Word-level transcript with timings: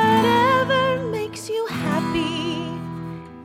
Whatever 0.00 1.04
makes 1.10 1.50
you 1.50 1.66
happy, 1.66 2.72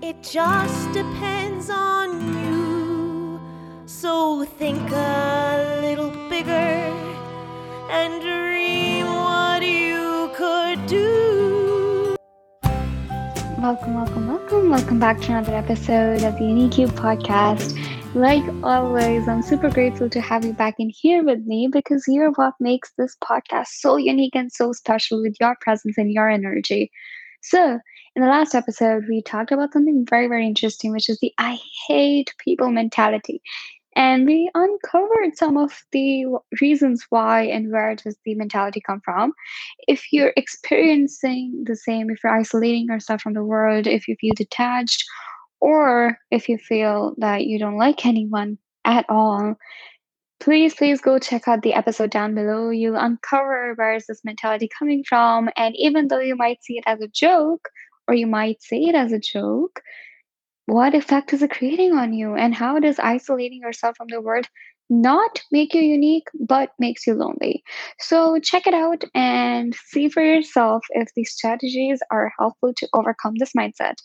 it 0.02 0.24
just 0.24 0.92
depends 0.94 1.70
on 1.70 2.08
you. 2.34 3.40
So 3.86 4.46
think 4.46 4.90
a 4.90 5.80
little 5.82 6.12
bigger 6.30 6.78
and 7.92 8.22
dream 8.22 9.06
what 9.08 9.64
you 9.64 10.32
could 10.34 10.80
do. 10.88 12.16
Welcome, 13.60 13.96
welcome, 13.96 14.28
welcome. 14.30 14.70
Welcome 14.70 15.00
back 15.00 15.20
to 15.22 15.32
another 15.34 15.56
episode 15.56 16.24
of 16.24 16.38
the 16.40 16.46
Unique 16.46 16.88
podcast. 17.04 17.76
Like 18.16 18.46
always, 18.64 19.28
I'm 19.28 19.42
super 19.42 19.70
grateful 19.70 20.10
to 20.10 20.22
have 20.22 20.46
you 20.46 20.54
back 20.54 20.76
in 20.80 20.90
here 20.90 21.22
with 21.22 21.46
me 21.46 21.68
because 21.70 22.06
you're 22.08 22.32
what 22.32 22.54
makes 22.62 22.94
this 22.98 23.14
podcast 23.22 23.68
so 23.68 23.98
unique 23.98 24.38
and 24.38 24.50
so 24.50 24.72
special 24.72 25.22
with 25.22 25.36
your 25.42 25.58
presence 25.60 25.98
and 25.98 26.10
your 26.10 26.30
energy. 26.30 26.92
So, 27.42 27.78
in 28.16 28.22
the 28.24 28.30
last 28.30 28.56
episode, 28.56 29.04
we 29.10 29.22
talked 29.22 29.52
about 29.52 29.74
something 29.74 30.06
very, 30.10 30.28
very 30.28 30.48
interesting, 30.48 30.94
which 30.94 31.10
is 31.10 31.20
the 31.20 31.34
I 31.40 31.60
hate 31.90 32.34
people 32.40 32.72
mentality. 32.72 33.42
And 33.98 34.26
we 34.26 34.50
uncovered 34.54 35.36
some 35.36 35.58
of 35.58 35.74
the 35.92 36.26
reasons 36.62 37.06
why 37.10 37.42
and 37.42 37.70
where 37.70 37.96
does 37.96 38.16
the 38.24 38.36
mentality 38.36 38.82
come 38.86 39.02
from. 39.04 39.34
If 39.90 40.14
you're 40.14 40.34
experiencing 40.38 41.66
the 41.66 41.76
same, 41.76 42.10
if 42.10 42.20
you're 42.24 42.34
isolating 42.38 42.86
yourself 42.86 43.20
from 43.20 43.34
the 43.34 43.44
world, 43.44 43.88
if 43.88 44.08
you 44.08 44.16
feel 44.22 44.34
detached, 44.38 45.04
or 45.66 46.20
if 46.30 46.48
you 46.48 46.60
feel 46.60 47.16
that 47.18 47.48
you 47.48 47.58
don't 47.58 47.80
like 47.80 48.06
anyone 48.06 48.60
at 48.86 49.04
all, 49.10 49.56
please, 50.40 50.76
please 50.76 51.02
go 51.02 51.18
check 51.18 51.48
out 51.48 51.64
the 51.64 51.74
episode 51.74 52.12
down 52.12 52.36
below. 52.36 52.70
You'll 52.70 52.98
uncover 52.98 53.74
where 53.74 53.96
is 53.96 54.06
this 54.06 54.24
mentality 54.24 54.70
coming 54.78 55.04
from. 55.10 55.50
And 55.58 55.74
even 55.76 56.08
though 56.08 56.20
you 56.20 56.36
might 56.36 56.64
see 56.64 56.78
it 56.78 56.84
as 56.86 57.02
a 57.02 57.08
joke, 57.08 57.68
or 58.08 58.14
you 58.14 58.28
might 58.28 58.62
say 58.62 58.78
it 58.78 58.94
as 58.94 59.12
a 59.12 59.18
joke, 59.18 59.82
what 60.68 60.94
effect 60.94 61.34
is 61.34 61.42
it 61.42 61.50
creating 61.50 61.94
on 61.94 62.14
you? 62.14 62.36
And 62.36 62.54
how 62.54 62.78
does 62.78 63.00
isolating 63.00 63.62
yourself 63.62 63.98
from 63.98 64.10
the 64.10 64.22
world 64.22 64.48
not 64.88 65.42
make 65.52 65.74
you 65.74 65.82
unique, 65.82 66.28
but 66.40 66.74
makes 66.78 67.08
you 67.08 67.16
lonely? 67.16 67.64
So 67.98 68.40
check 68.40 68.68
it 68.68 68.76
out 68.76 69.04
and 69.16 69.74
see 69.74 70.10
for 70.10 70.22
yourself 70.22 70.86
if 70.92 71.08
these 71.16 71.32
strategies 71.32 72.02
are 72.12 72.32
helpful 72.38 72.72
to 72.78 72.88
overcome 72.94 73.34
this 73.40 73.54
mindset. 73.58 73.96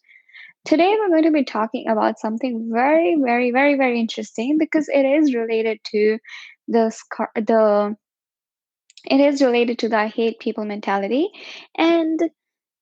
Today, 0.66 0.94
we're 0.98 1.08
going 1.08 1.25
to 1.25 1.30
be 1.30 1.44
talking 1.44 1.89
about 1.89 2.19
something 2.19 2.70
very, 2.72 3.16
very, 3.16 3.50
very, 3.50 3.77
very 3.77 3.98
interesting 3.98 4.58
because 4.58 4.89
it 4.89 5.05
is 5.06 5.34
related 5.34 5.80
to 5.86 6.19
the 6.69 6.91
scar- 6.91 7.33
the 7.34 7.97
it 9.06 9.20
is 9.20 9.41
related 9.41 9.78
to 9.78 9.88
the 9.88 9.97
I 9.97 10.08
hate 10.08 10.38
people 10.38 10.66
mentality, 10.66 11.31
and 11.77 12.20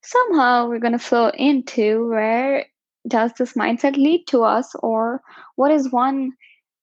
somehow 0.03 0.69
we're 0.69 0.81
going 0.81 0.93
to 0.93 0.99
flow 0.99 1.29
into 1.29 2.09
where 2.09 2.67
does 3.07 3.33
this 3.39 3.53
mindset 3.53 3.97
lead 3.97 4.27
to 4.29 4.43
us, 4.43 4.75
or 4.81 5.23
what 5.55 5.71
is 5.71 5.93
one 5.93 6.33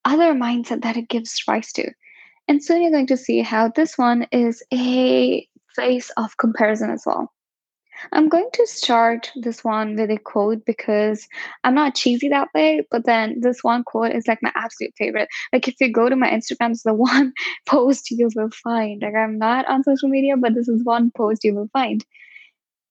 other 0.05 0.33
mindset 0.33 0.81
that 0.83 0.95
it 0.95 1.09
gives 1.09 1.43
rise 1.47 1.73
to. 1.73 1.91
And 2.47 2.63
soon 2.63 2.81
you're 2.81 2.91
going 2.91 3.07
to 3.07 3.17
see 3.17 3.41
how 3.41 3.67
this 3.67 3.97
one 3.97 4.27
is 4.31 4.63
a 4.73 5.45
place 5.75 6.09
of 6.15 6.37
comparison 6.37 6.89
as 6.89 7.03
well. 7.05 7.34
I'm 8.11 8.29
going 8.29 8.49
to 8.53 8.67
start 8.67 9.31
this 9.35 9.63
one 9.63 9.95
with 9.95 10.09
a 10.09 10.17
quote 10.17 10.65
because 10.65 11.27
I'm 11.63 11.75
not 11.75 11.95
cheesy 11.95 12.29
that 12.29 12.49
way, 12.53 12.85
but 12.91 13.05
then 13.05 13.39
this 13.41 13.63
one 13.63 13.83
quote 13.83 14.11
is 14.11 14.27
like 14.27 14.41
my 14.41 14.51
absolute 14.55 14.93
favorite. 14.97 15.29
Like 15.51 15.67
if 15.67 15.75
you 15.79 15.91
go 15.91 16.09
to 16.09 16.15
my 16.15 16.29
Instagram, 16.29 16.71
it's 16.71 16.83
the 16.83 16.93
one 17.11 17.33
post 17.65 18.11
you 18.11 18.29
will 18.35 18.51
find. 18.63 19.01
Like 19.01 19.15
I'm 19.15 19.37
not 19.37 19.67
on 19.67 19.83
social 19.83 20.09
media, 20.09 20.37
but 20.37 20.53
this 20.53 20.67
is 20.67 20.83
one 20.83 21.11
post 21.11 21.43
you 21.43 21.55
will 21.55 21.69
find. 21.73 22.05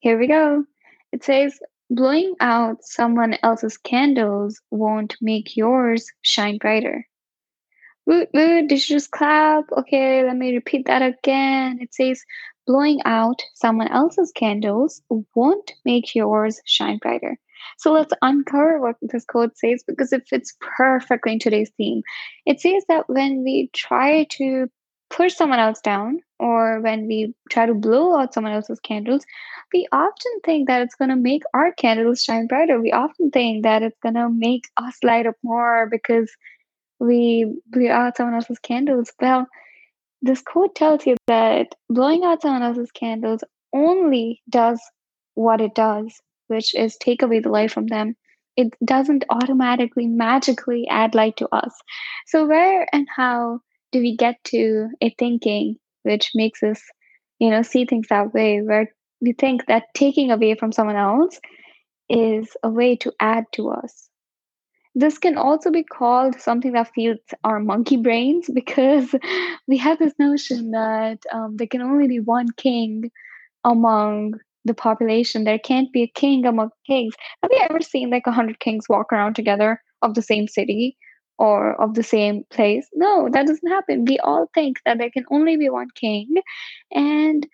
Here 0.01 0.19
we 0.19 0.27
go. 0.27 0.65
It 1.13 1.25
says, 1.25 1.59
blowing 1.91 2.35
out 2.41 2.83
someone 2.83 3.37
else's 3.43 3.77
candles 3.77 4.61
won't 4.71 5.17
make 5.21 5.57
yours 5.57 6.11
shine 6.23 6.59
brighter. 6.59 7.07
Woot 8.07 8.29
woot, 8.35 8.69
did 8.69 8.89
you 8.89 8.97
just 8.97 9.11
clap? 9.13 9.65
Okay, 9.73 10.25
let 10.25 10.37
me 10.37 10.55
repeat 10.55 10.87
that 10.87 11.01
again. 11.01 11.79
It 11.81 11.95
says, 11.95 12.23
blowing 12.67 13.01
out 13.05 13.43
someone 13.55 13.89
else's 13.89 14.33
candles 14.33 15.03
won't 15.35 15.73
make 15.85 16.15
yours 16.15 16.61
shine 16.65 16.99
brighter. 16.99 17.39
So 17.79 17.93
let's 17.93 18.13
uncover 18.23 18.81
what 18.81 18.97
this 19.01 19.25
quote 19.25 19.57
says 19.57 19.83
because 19.87 20.13
it 20.13 20.27
fits 20.29 20.55
perfectly 20.61 21.33
in 21.33 21.39
today's 21.39 21.71
theme. 21.77 22.03
It 22.47 22.61
says 22.61 22.85
that 22.89 23.09
when 23.09 23.43
we 23.43 23.71
try 23.73 24.25
to 24.33 24.69
push 25.11 25.35
someone 25.35 25.59
else 25.59 25.81
down 25.81 26.21
or 26.39 26.81
when 26.81 27.07
we 27.07 27.35
try 27.51 27.67
to 27.67 27.75
blow 27.75 28.17
out 28.19 28.35
someone 28.35 28.53
else's 28.53 28.81
candles, 28.81 29.25
we 29.73 29.87
often 29.93 30.33
think 30.45 30.69
that 30.69 30.83
it's 30.83 30.95
going 30.95 31.11
to 31.11 31.17
make 31.17 31.43
our 31.55 31.73
candles 31.73 32.23
shine 32.23 32.47
brighter. 32.47 32.81
We 32.81 32.93
often 32.93 33.31
think 33.31 33.63
that 33.63 33.83
it's 33.83 33.99
going 34.03 34.15
to 34.15 34.29
make 34.29 34.65
us 34.77 34.97
light 35.03 35.27
up 35.27 35.37
more 35.43 35.89
because 35.91 36.31
we 36.99 37.53
blew 37.67 37.91
out 37.91 38.17
someone 38.17 38.35
else's 38.35 38.59
candles. 38.59 39.13
Well, 39.21 39.47
this 40.25 40.41
quote 40.41 40.75
tells 40.75 41.07
you 41.07 41.17
that 41.27 41.75
blowing 41.91 42.25
out 42.25 42.41
someone 42.41 42.63
else's 42.63 42.91
candles 42.91 43.45
only 43.75 44.43
does 44.49 44.81
what 45.35 45.61
it 45.61 45.75
does, 45.75 46.19
which 46.47 46.75
is 46.75 46.97
take 46.97 47.21
away 47.21 47.41
the 47.41 47.51
light 47.51 47.71
from 47.71 47.87
them. 47.89 48.17
It 48.57 48.73
doesn't 48.85 49.25
automatically, 49.29 50.07
magically 50.07 50.87
add 50.89 51.15
light 51.15 51.37
to 51.39 51.49
us. 51.53 51.75
So, 52.27 52.47
where 52.47 52.89
and 52.95 53.07
how 53.15 53.61
do 53.93 54.01
we 54.01 54.17
get 54.17 54.37
to 54.45 54.89
a 55.03 55.15
thinking 55.19 55.77
which 56.05 56.31
makes 56.35 56.63
us, 56.63 56.81
you 57.39 57.51
know, 57.51 57.61
see 57.61 57.85
things 57.85 58.07
that 58.09 58.33
way, 58.33 58.63
where 58.63 58.89
we 59.21 59.33
think 59.33 59.67
that 59.67 59.85
taking 59.95 60.31
away 60.31 60.55
from 60.55 60.73
someone 60.73 60.97
else 60.97 61.39
is 62.09 62.49
a 62.63 62.71
way 62.71 62.97
to 62.97 63.13
add 63.21 63.45
to 63.53 63.71
us? 63.71 64.09
This 64.95 65.19
can 65.19 65.37
also 65.37 65.71
be 65.71 65.83
called 65.83 66.41
something 66.41 66.73
that 66.73 66.93
feeds 66.95 67.35
our 67.43 67.59
monkey 67.59 67.97
brains 67.97 68.49
because 68.55 69.15
we 69.67 69.77
have 69.79 69.99
this 69.99 70.15
notion 70.19 70.71
that 70.71 71.19
um, 71.33 71.57
there 71.57 71.67
can 71.67 71.83
only 71.83 72.09
be 72.09 72.21
one 72.21 72.49
king 72.57 73.11
among 73.65 74.35
the 74.65 74.75
population. 74.75 75.45
There 75.45 75.59
can't 75.59 75.93
be 75.93 76.03
a 76.03 76.09
king 76.09 76.47
among 76.47 76.71
kings. 76.87 77.15
Have 77.43 77.51
you 77.53 77.61
ever 77.69 77.81
seen 77.81 78.11
like 78.11 78.27
a 78.27 78.33
hundred 78.33 78.61
kings 78.61 78.89
walk 78.89 79.13
around 79.13 79.35
together 79.35 79.81
of 80.03 80.15
the 80.15 80.23
same 80.23 80.49
city 80.49 80.97
or 81.39 81.81
of 81.81 81.95
the 81.95 82.03
same 82.03 82.45
place? 82.51 82.87
No, 82.95 83.29
that 83.31 83.47
doesn't 83.47 83.69
happen. 83.69 84.05
We 84.05 84.19
all 84.21 84.49
think 84.55 84.79
that 84.87 84.99
there 84.99 85.11
can 85.11 85.25
only 85.31 85.57
be 85.57 85.69
one 85.69 85.89
king, 85.95 86.29
and 86.93 87.47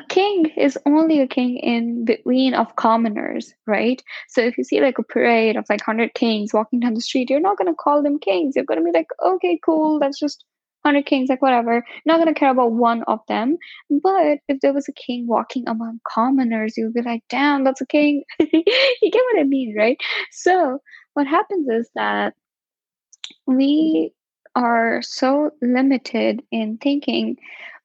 a 0.00 0.06
king 0.08 0.46
is 0.56 0.78
only 0.86 1.20
a 1.20 1.26
king 1.26 1.58
in 1.58 2.04
between 2.04 2.54
of 2.54 2.76
commoners, 2.76 3.52
right? 3.66 4.02
So 4.28 4.40
if 4.40 4.56
you 4.56 4.64
see 4.64 4.80
like 4.80 4.98
a 4.98 5.02
parade 5.02 5.56
of 5.56 5.66
like 5.68 5.86
100 5.86 6.14
kings 6.14 6.52
walking 6.52 6.80
down 6.80 6.94
the 6.94 7.00
street, 7.00 7.30
you're 7.30 7.40
not 7.40 7.58
going 7.58 7.68
to 7.68 7.74
call 7.74 8.02
them 8.02 8.18
kings. 8.18 8.56
You're 8.56 8.64
going 8.64 8.78
to 8.78 8.84
be 8.84 8.96
like, 8.96 9.08
okay, 9.24 9.58
cool, 9.64 9.98
that's 9.98 10.18
just 10.18 10.44
100 10.82 11.04
kings, 11.04 11.28
like 11.28 11.42
whatever. 11.42 11.84
Not 12.06 12.16
going 12.16 12.32
to 12.32 12.38
care 12.38 12.50
about 12.50 12.72
one 12.72 13.02
of 13.04 13.20
them. 13.28 13.58
But 14.02 14.38
if 14.48 14.60
there 14.60 14.72
was 14.72 14.88
a 14.88 14.92
king 14.92 15.26
walking 15.26 15.68
among 15.68 16.00
commoners, 16.08 16.76
you'd 16.76 16.94
be 16.94 17.02
like, 17.02 17.22
damn, 17.28 17.64
that's 17.64 17.82
a 17.82 17.86
king. 17.86 18.22
you 18.40 18.62
get 18.64 19.22
what 19.32 19.40
I 19.40 19.44
mean, 19.44 19.74
right? 19.76 19.98
So 20.30 20.80
what 21.14 21.26
happens 21.26 21.68
is 21.68 21.90
that 21.94 22.34
we 23.46 24.12
are 24.56 25.02
so 25.02 25.50
limited 25.62 26.42
in 26.50 26.76
thinking 26.78 27.36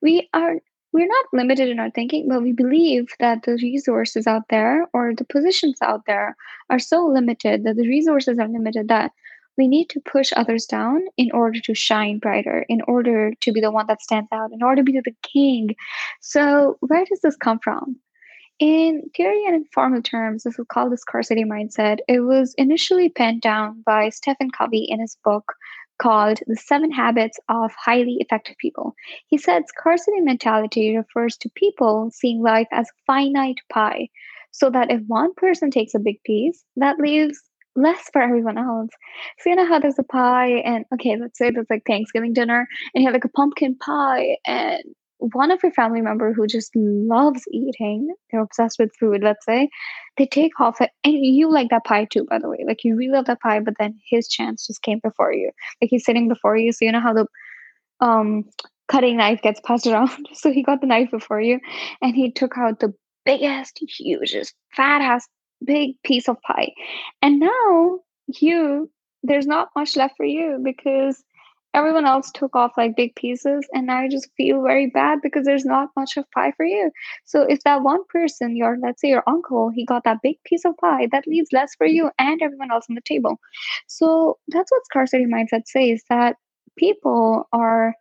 we 0.02 0.30
are 0.34 0.60
we're 0.96 1.08
not 1.08 1.26
limited 1.34 1.68
in 1.68 1.78
our 1.78 1.90
thinking, 1.90 2.30
but 2.30 2.42
we 2.42 2.54
believe 2.54 3.08
that 3.20 3.44
the 3.44 3.60
resources 3.62 4.28
out 4.28 4.44
there 4.50 4.88
or 4.94 5.14
the 5.14 5.26
positions 5.26 5.78
out 5.82 6.06
there 6.08 6.38
are 6.70 6.80
so 6.80 7.06
limited 7.06 7.66
that 7.66 7.76
the 7.76 7.86
resources 7.86 8.40
are 8.40 8.48
limited 8.48 8.88
that 8.88 9.12
we 9.58 9.68
need 9.68 9.90
to 9.90 10.00
push 10.00 10.32
others 10.38 10.66
down 10.66 11.02
in 11.18 11.32
order 11.34 11.60
to 11.60 11.76
shine 11.76 12.20
brighter, 12.20 12.66
in 12.70 12.82
order 12.88 13.34
to 13.42 13.52
be 13.52 13.60
the 13.60 13.72
one 13.72 13.88
that 13.88 14.02
stands 14.02 14.30
out, 14.32 14.54
in 14.54 14.64
order 14.64 14.78
to 14.78 14.84
be 14.86 14.94
the 14.94 15.16
king. 15.22 15.76
So, 16.22 16.78
where 16.80 17.04
does 17.04 17.20
this 17.20 17.36
come 17.36 17.60
from? 17.60 17.98
In 18.60 19.04
theory 19.18 19.44
and 19.46 19.56
in 19.56 19.66
formal 19.74 20.02
terms, 20.02 20.44
this 20.44 20.58
is 20.58 20.66
called 20.70 20.94
the 20.94 20.98
scarcity 20.98 21.44
mindset. 21.44 21.98
It 22.08 22.22
was 22.22 22.56
initially 22.58 23.10
penned 23.10 23.42
down 23.42 23.84
by 23.86 24.08
Stephen 24.12 24.50
Covey 24.50 24.86
in 24.88 25.02
his 25.02 25.18
book 25.26 25.56
called 25.98 26.40
The 26.48 26.56
Seven 26.56 26.92
Habits 26.92 27.40
of 27.50 27.72
Highly 27.78 28.18
Effective 28.20 28.56
People. 28.58 28.96
He 29.28 29.38
said 29.38 29.68
scarcity 29.68 30.22
mentality 30.22 30.96
refers 30.98 31.38
to 31.38 31.50
people 31.56 32.10
seeing 32.14 32.42
life 32.42 32.68
as 32.72 32.90
finite 33.08 33.60
pie, 33.72 34.10
so 34.52 34.70
that 34.70 34.92
if 34.92 35.02
one 35.08 35.34
person 35.36 35.72
takes 35.72 35.94
a 35.94 36.00
big 36.00 36.22
piece, 36.24 36.64
that 36.78 37.00
leaves 37.00 37.40
less 37.76 38.10
for 38.14 38.22
everyone 38.22 38.58
else. 38.58 38.90
So 39.40 39.50
you 39.50 39.56
know 39.56 39.68
how 39.68 39.80
there's 39.80 40.00
a 40.00 40.04
pie 40.04 40.62
and 40.64 40.86
okay, 40.94 41.18
let's 41.20 41.38
say 41.38 41.52
there's 41.52 41.70
like 41.70 41.84
Thanksgiving 41.86 42.34
dinner 42.34 42.68
and 42.94 43.02
you 43.02 43.08
have 43.08 43.14
like 43.14 43.26
a 43.26 43.30
pumpkin 43.30 43.76
pie 43.76 44.38
and 44.46 44.82
one 45.20 45.52
of 45.52 45.62
your 45.64 45.72
family 45.72 46.02
member 46.02 46.34
who 46.34 46.46
just 46.48 46.72
loves 46.76 47.44
eating, 47.52 48.14
they're 48.32 48.42
obsessed 48.42 48.80
with 48.80 48.96
food, 49.00 49.22
let's 49.24 49.46
say, 49.46 49.70
they 50.18 50.26
take 50.26 50.60
off 50.60 50.82
it 50.82 50.92
and 51.04 51.14
you 51.14 51.52
like 51.52 51.70
that 51.70 51.86
pie 51.86 52.06
too, 52.06 52.26
by 52.30 52.40
the 52.40 52.50
way. 52.50 52.64
Like 52.68 52.84
you 52.84 52.96
really 52.96 53.12
love 53.12 53.26
that 53.26 53.42
pie, 53.42 53.60
but 53.60 53.76
then 53.80 54.00
his 54.10 54.28
chance 54.28 54.68
just 54.68 54.82
came 54.82 55.00
before 55.04 55.34
you. 55.34 55.52
Like 55.82 55.90
he's 55.90 56.06
sitting 56.06 56.28
before 56.28 56.58
you, 56.58 56.72
so 56.72 56.86
you 56.86 56.92
know 56.92 57.00
how 57.00 57.14
the 57.14 57.26
um 58.02 58.46
cutting 58.88 59.18
knife 59.18 59.42
gets 59.42 59.60
passed 59.62 59.88
around. 59.88 60.28
So 60.34 60.52
he 60.52 60.64
got 60.64 60.82
the 60.82 60.88
knife 60.88 61.12
before 61.12 61.42
you 61.42 61.60
and 62.02 62.16
he 62.16 62.32
took 62.32 62.58
out 62.58 62.80
the 62.80 62.94
biggest, 63.26 63.80
hugest, 63.98 64.54
fat 64.76 65.02
ass, 65.02 65.28
big 65.64 65.96
piece 66.04 66.30
of 66.30 66.42
pie. 66.42 66.72
And 67.22 67.40
now 67.40 68.00
you, 68.28 68.92
there's 69.24 69.48
not 69.48 69.70
much 69.76 69.96
left 69.96 70.16
for 70.18 70.26
you 70.26 70.60
because 70.64 71.24
everyone 71.76 72.06
else 72.06 72.32
took 72.32 72.56
off 72.56 72.72
like 72.78 72.96
big 72.96 73.14
pieces 73.16 73.68
and 73.74 73.86
now 73.86 74.02
you 74.02 74.10
just 74.10 74.30
feel 74.38 74.64
very 74.64 74.88
bad 74.88 75.20
because 75.22 75.46
there's 75.46 75.66
not 75.66 75.90
much 75.98 76.16
of 76.18 76.30
pie 76.32 76.54
for 76.56 76.66
you. 76.66 76.90
So 77.26 77.42
if 77.42 77.62
that 77.64 77.84
one 77.84 78.02
person 78.10 78.56
your 78.56 78.78
let's 78.82 79.02
say 79.02 79.10
your 79.10 79.24
uncle 79.28 79.70
he 79.76 79.86
got 79.86 80.06
that 80.06 80.22
big 80.24 80.38
piece 80.46 80.64
of 80.66 80.78
pie 80.78 81.08
that 81.12 81.28
leaves 81.28 81.50
less 81.52 81.76
for 81.76 81.86
you 81.86 82.12
and 82.18 82.42
everyone 82.42 82.72
else 82.72 82.86
on 82.90 82.96
the 82.96 83.02
table. 83.02 83.40
So 83.88 84.38
that's 84.48 84.72
what 84.72 84.86
scarcity 84.86 85.26
mindset 85.26 85.68
says 85.68 86.02
that 86.10 86.38
people 86.78 87.48
are 87.52 87.94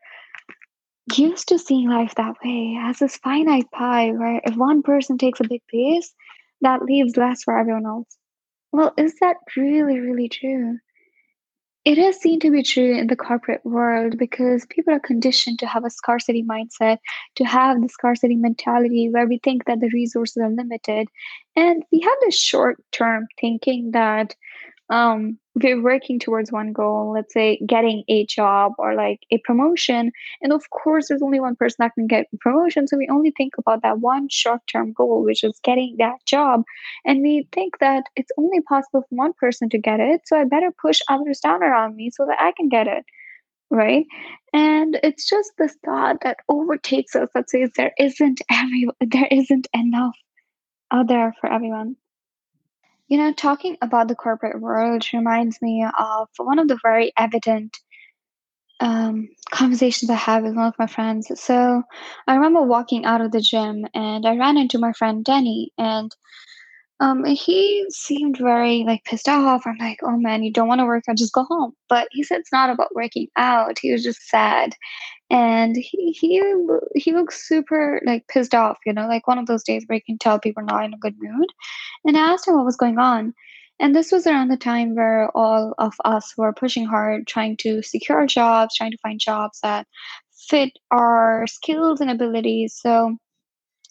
used 1.17 1.49
to 1.49 1.59
seeing 1.59 1.89
life 1.89 2.15
that 2.15 2.37
way 2.45 2.79
as 2.81 2.99
this 3.01 3.17
finite 3.19 3.71
pie 3.73 4.13
where 4.13 4.41
if 4.45 4.57
one 4.57 4.83
person 4.83 5.19
takes 5.19 5.41
a 5.41 5.49
big 5.49 5.63
piece 5.69 6.15
that 6.61 6.83
leaves 6.83 7.17
less 7.17 7.43
for 7.43 7.59
everyone 7.59 7.87
else. 7.87 8.17
Well 8.73 8.93
is 8.97 9.15
that 9.21 9.37
really 9.57 9.99
really 10.01 10.29
true 10.29 10.79
it 11.85 11.99
is 11.99 12.17
seen 12.17 12.41
to 12.41 12.51
be 12.51 12.63
true 12.63 12.97
in 12.97 13.09
the 13.09 13.17
corporate 13.17 13.65
world 13.65 14.17
because 14.17 14.65
people 14.71 14.95
are 14.95 15.01
conditioned 15.01 15.59
to 15.59 15.67
have 15.67 15.85
a 15.85 15.91
scarcity 15.91 16.43
mindset, 16.43 16.99
to 17.37 17.45
have 17.45 17.81
the 17.81 17.89
scarcity 17.89 18.37
mentality 18.37 19.11
where 19.11 19.27
we 19.27 19.39
think 19.45 19.67
that 19.67 19.81
the 19.81 19.91
resources 19.93 20.39
are 20.43 20.51
limited. 20.51 21.09
And 21.57 21.83
we 21.93 22.01
have 22.01 22.17
this 22.23 22.39
short 22.39 22.83
term 22.91 23.27
thinking 23.39 23.91
that 23.91 24.35
um, 24.91 25.39
we're 25.55 25.83
working 25.83 26.19
towards 26.19 26.53
one 26.53 26.73
goal, 26.73 27.13
let's 27.15 27.33
say 27.33 27.59
getting 27.67 28.05
a 28.09 28.27
job 28.27 28.73
or 28.79 28.95
like 28.95 29.21
a 29.31 29.39
promotion. 29.39 30.11
And 30.43 30.53
of 30.53 30.69
course, 30.71 31.09
there's 31.09 31.23
only 31.23 31.41
one 31.41 31.57
person 31.57 31.77
that 31.79 31.95
can 31.95 32.07
get 32.07 32.27
promotion. 32.41 32.87
So 32.87 32.97
we 32.97 33.09
only 33.11 33.33
think 33.37 33.55
about 33.57 33.83
that 33.83 34.01
one 34.01 34.29
short 34.29 34.61
term 34.71 34.93
goal, 34.93 35.25
which 35.25 35.45
is 35.45 35.59
getting 35.63 35.97
that 35.99 36.17
job. 36.27 36.65
And 37.05 37.23
we 37.23 37.49
think 37.53 37.79
that 37.79 38.05
it's 38.17 38.33
only 38.37 38.61
possible 38.63 39.03
for 39.03 39.15
one 39.15 39.33
person 39.35 39.69
to 39.71 39.79
get 39.79 40.01
it. 40.01 40.23
So 40.27 40.37
I 40.39 40.45
better 40.45 40.73
push 40.83 41.01
others 41.09 41.41
down 41.41 41.63
around 41.63 41.97
me 41.97 42.11
so 42.11 42.27
that 42.27 42.41
I 42.41 42.53
can 42.53 42.69
get 42.69 42.87
it. 42.87 43.05
Right. 43.71 44.07
And 44.53 45.01
it's 45.03 45.29
just 45.29 45.53
this 45.57 45.77
thought 45.85 46.19
that 46.23 46.39
overtakes 46.49 47.17
us 47.17 47.29
that 47.35 47.49
says 47.49 47.71
there 47.77 47.93
isn't 47.99 48.41
every 48.51 48.89
there 49.01 49.29
isn't 49.31 49.67
enough 49.73 50.17
out 50.91 51.09
there 51.09 51.35
for 51.41 51.51
everyone. 51.51 51.97
You 53.09 53.19
know, 53.19 53.33
talking 53.33 53.77
about 53.83 54.09
the 54.09 54.15
corporate 54.15 54.61
world 54.61 55.07
reminds 55.13 55.61
me 55.61 55.87
of 55.99 56.29
one 56.39 56.59
of 56.59 56.69
the 56.69 56.79
very 56.83 57.13
evident 57.19 57.79
um, 58.81 59.29
conversations 59.51 60.11
I 60.11 60.15
had 60.15 60.43
with 60.43 60.55
one 60.55 60.67
of 60.67 60.79
my 60.79 60.87
friends. 60.87 61.31
So 61.41 61.83
I 62.27 62.35
remember 62.35 62.63
walking 62.63 63.05
out 63.05 63.21
of 63.21 63.33
the 63.33 63.41
gym 63.41 63.87
and 63.95 64.27
I 64.27 64.37
ran 64.37 64.57
into 64.57 64.79
my 64.79 64.93
friend 64.93 65.25
Denny, 65.25 65.71
and 65.79 66.11
um, 67.01 67.25
he 67.25 67.85
seemed 67.91 68.39
very 68.39 68.85
like 68.85 69.05
pissed 69.05 69.29
off. 69.29 69.67
I'm 69.67 69.79
like, 69.79 70.01
oh 70.03 70.17
man, 70.17 70.43
you 70.43 70.53
don't 70.53 70.69
want 70.69 70.81
to 70.81 70.87
work 70.87 71.05
out, 71.09 71.17
just 71.17 71.33
go 71.33 71.45
home. 71.45 71.73
But 71.89 72.09
he 72.11 72.23
said 72.23 72.41
it's 72.41 72.53
not 72.53 72.71
about 72.71 72.95
working 72.95 73.29
out. 73.37 73.79
He 73.81 73.93
was 73.93 74.03
just 74.03 74.23
sad, 74.29 74.75
and 75.35 75.77
he 75.77 76.13
he 76.13 76.41
he 76.95 77.13
looks 77.13 77.47
super 77.47 78.01
like 78.07 78.27
pissed 78.29 78.55
off. 78.55 78.79
You 78.87 78.93
know, 78.93 79.09
like 79.09 79.27
one 79.27 79.39
of 79.39 79.47
those 79.47 79.65
days 79.65 79.85
where 79.87 79.97
you 79.97 80.03
can 80.07 80.17
tell 80.17 80.39
people 80.39 80.63
are 80.63 80.67
not 80.67 80.85
in 80.85 80.95
a 80.95 80.99
good 80.99 81.17
mood. 81.19 81.49
And 82.05 82.17
I 82.17 82.21
asked 82.21 82.47
him 82.47 82.55
what 82.55 82.65
was 82.65 82.77
going 82.77 82.99
on. 82.99 83.35
And 83.81 83.97
this 83.97 84.13
was 84.13 84.29
around 84.29 84.49
the 84.49 84.57
time 84.57 84.95
where 84.95 85.37
all 85.37 85.75
of 85.79 85.95
us 86.05 86.35
were 86.37 86.53
pushing 86.53 86.87
hard, 86.87 87.27
trying 87.27 87.57
to 87.59 87.83
secure 87.83 88.25
jobs, 88.27 88.77
trying 88.77 88.93
to 88.93 88.99
find 88.99 89.19
jobs 89.19 89.59
that 89.63 89.89
fit 90.49 90.71
our 90.93 91.45
skills 91.49 92.01
and 92.01 92.11
abilities. 92.11 92.79
So 92.81 93.17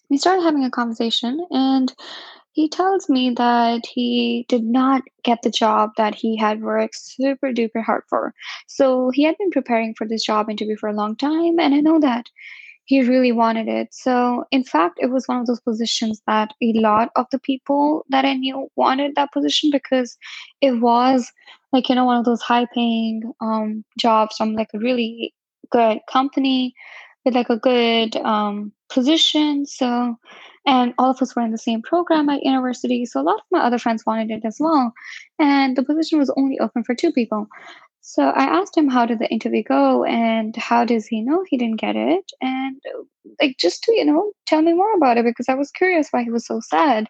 we 0.10 0.18
started 0.18 0.44
having 0.44 0.64
a 0.64 0.72
conversation, 0.72 1.46
and 1.52 1.94
he 2.54 2.70
tells 2.70 3.10
me 3.10 3.32
that 3.32 3.82
he 3.86 4.46
did 4.48 4.64
not 4.64 5.02
get 5.24 5.42
the 5.42 5.50
job 5.50 5.90
that 5.98 6.16
he 6.16 6.38
had 6.38 6.62
worked 6.62 6.96
super 6.96 7.52
duper 7.52 7.84
hard 7.84 8.04
for. 8.08 8.34
So 8.68 9.10
he 9.10 9.24
had 9.24 9.38
been 9.38 9.50
preparing 9.50 9.96
for 9.96 10.08
this 10.08 10.24
job 10.24 10.50
interview 10.50 10.78
for 10.78 10.88
a 10.88 10.94
long 10.94 11.16
time, 11.16 11.60
and 11.60 11.74
I 11.74 11.80
know 11.80 12.00
that 12.00 12.28
he 12.86 13.02
really 13.02 13.32
wanted 13.32 13.68
it. 13.68 13.94
So, 13.94 14.46
in 14.52 14.64
fact, 14.64 15.00
it 15.02 15.10
was 15.10 15.28
one 15.28 15.40
of 15.40 15.48
those 15.48 15.62
positions 15.62 16.22
that 16.28 16.54
a 16.62 16.74
lot 16.74 17.10
of 17.16 17.26
the 17.32 17.40
people 17.40 18.06
that 18.10 18.26
I 18.26 18.34
knew 18.34 18.70
wanted 18.76 19.16
that 19.16 19.32
position 19.32 19.70
because 19.72 20.18
it 20.62 20.74
was 20.82 21.32
like, 21.72 21.90
you 21.90 21.96
know, 21.96 22.06
one 22.06 22.18
of 22.18 22.26
those 22.26 22.42
high 22.42 22.68
paying 22.74 23.32
um, 23.42 23.84
jobs 23.98 24.36
from 24.38 24.54
like 24.54 24.70
a 24.74 24.80
really 24.80 25.34
good 25.72 26.00
company 26.12 26.76
with 27.26 27.36
like 27.36 27.50
a 27.50 27.58
good 27.58 28.16
um, 28.18 28.72
position. 28.94 29.66
So, 29.66 30.16
and 30.66 30.94
all 30.98 31.12
of 31.12 31.22
us 31.22 31.36
were 31.36 31.42
in 31.42 31.52
the 31.52 31.58
same 31.58 31.82
program 31.82 32.30
at 32.30 32.44
university. 32.44 33.06
So 33.06 33.20
a 33.20 33.24
lot 33.24 33.40
of 33.40 33.46
my 33.52 33.60
other 33.60 33.80
friends 33.80 34.06
wanted 34.06 34.32
it 34.32 34.46
as 34.46 34.58
well. 34.60 34.94
And 35.40 35.76
the 35.76 35.84
position 35.84 36.20
was 36.20 36.34
only 36.38 36.60
open 36.60 36.84
for 36.84 36.96
two 36.96 37.12
people. 37.12 37.48
So 38.06 38.24
I 38.24 38.44
asked 38.44 38.78
him 38.78 38.90
how 38.90 39.06
did 39.06 39.20
the 39.20 39.32
interview 39.32 39.64
go 39.64 40.04
and 40.04 40.56
how 40.58 40.84
does 40.84 41.08
he 41.08 41.22
know 41.22 41.46
he 41.48 41.58
didn't 41.58 41.80
get 41.80 41.96
it? 41.96 42.32
And 42.42 42.76
like 43.42 43.56
just 43.58 43.84
to, 43.84 43.94
you 43.94 44.06
know, 44.06 44.32
tell 44.46 44.62
me 44.62 44.74
more 44.74 44.94
about 44.96 45.18
it 45.18 45.26
because 45.26 45.48
I 45.48 45.56
was 45.56 45.72
curious 45.72 46.10
why 46.12 46.24
he 46.24 46.30
was 46.30 46.46
so 46.46 46.60
sad. 46.60 47.08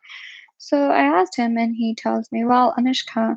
So 0.60 0.78
I 0.78 1.02
asked 1.02 1.36
him 1.36 1.58
and 1.58 1.76
he 1.76 1.96
tells 1.96 2.32
me, 2.32 2.46
Well, 2.46 2.76
Anushka, 2.78 3.36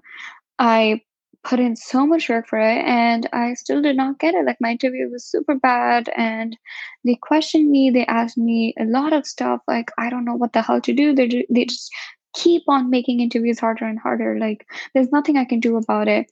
I 0.59 1.01
put 1.47 1.61
in 1.61 1.77
so 1.77 2.05
much 2.05 2.29
work 2.29 2.49
for 2.49 2.59
it 2.59 2.85
and 2.85 3.29
I 3.33 3.55
still 3.55 3.81
did 3.81 3.97
not 3.97 4.19
get 4.19 4.35
it. 4.35 4.45
Like 4.45 4.61
my 4.61 4.73
interview 4.73 5.09
was 5.09 5.25
super 5.25 5.55
bad 5.55 6.11
and 6.17 6.59
they 7.05 7.15
questioned 7.15 7.71
me. 7.71 7.89
They 7.89 8.05
asked 8.07 8.37
me 8.37 8.75
a 8.81 8.85
lot 8.85 9.13
of 9.13 9.27
stuff. 9.27 9.61
Like, 9.69 9.93
I 9.97 10.11
don't 10.11 10.25
know 10.25 10.35
what 10.35 10.53
the 10.53 10.63
hell 10.63 10.81
to 10.81 10.93
do. 10.93 11.15
They, 11.15 11.47
they 11.49 11.65
just 11.67 11.93
keep 12.35 12.63
on 12.67 12.91
making 12.91 13.21
interviews 13.21 13.61
harder 13.61 13.85
and 13.85 13.99
harder. 13.99 14.37
Like, 14.41 14.67
there's 14.93 15.13
nothing 15.13 15.37
I 15.37 15.45
can 15.45 15.61
do 15.61 15.77
about 15.77 16.09
it. 16.09 16.27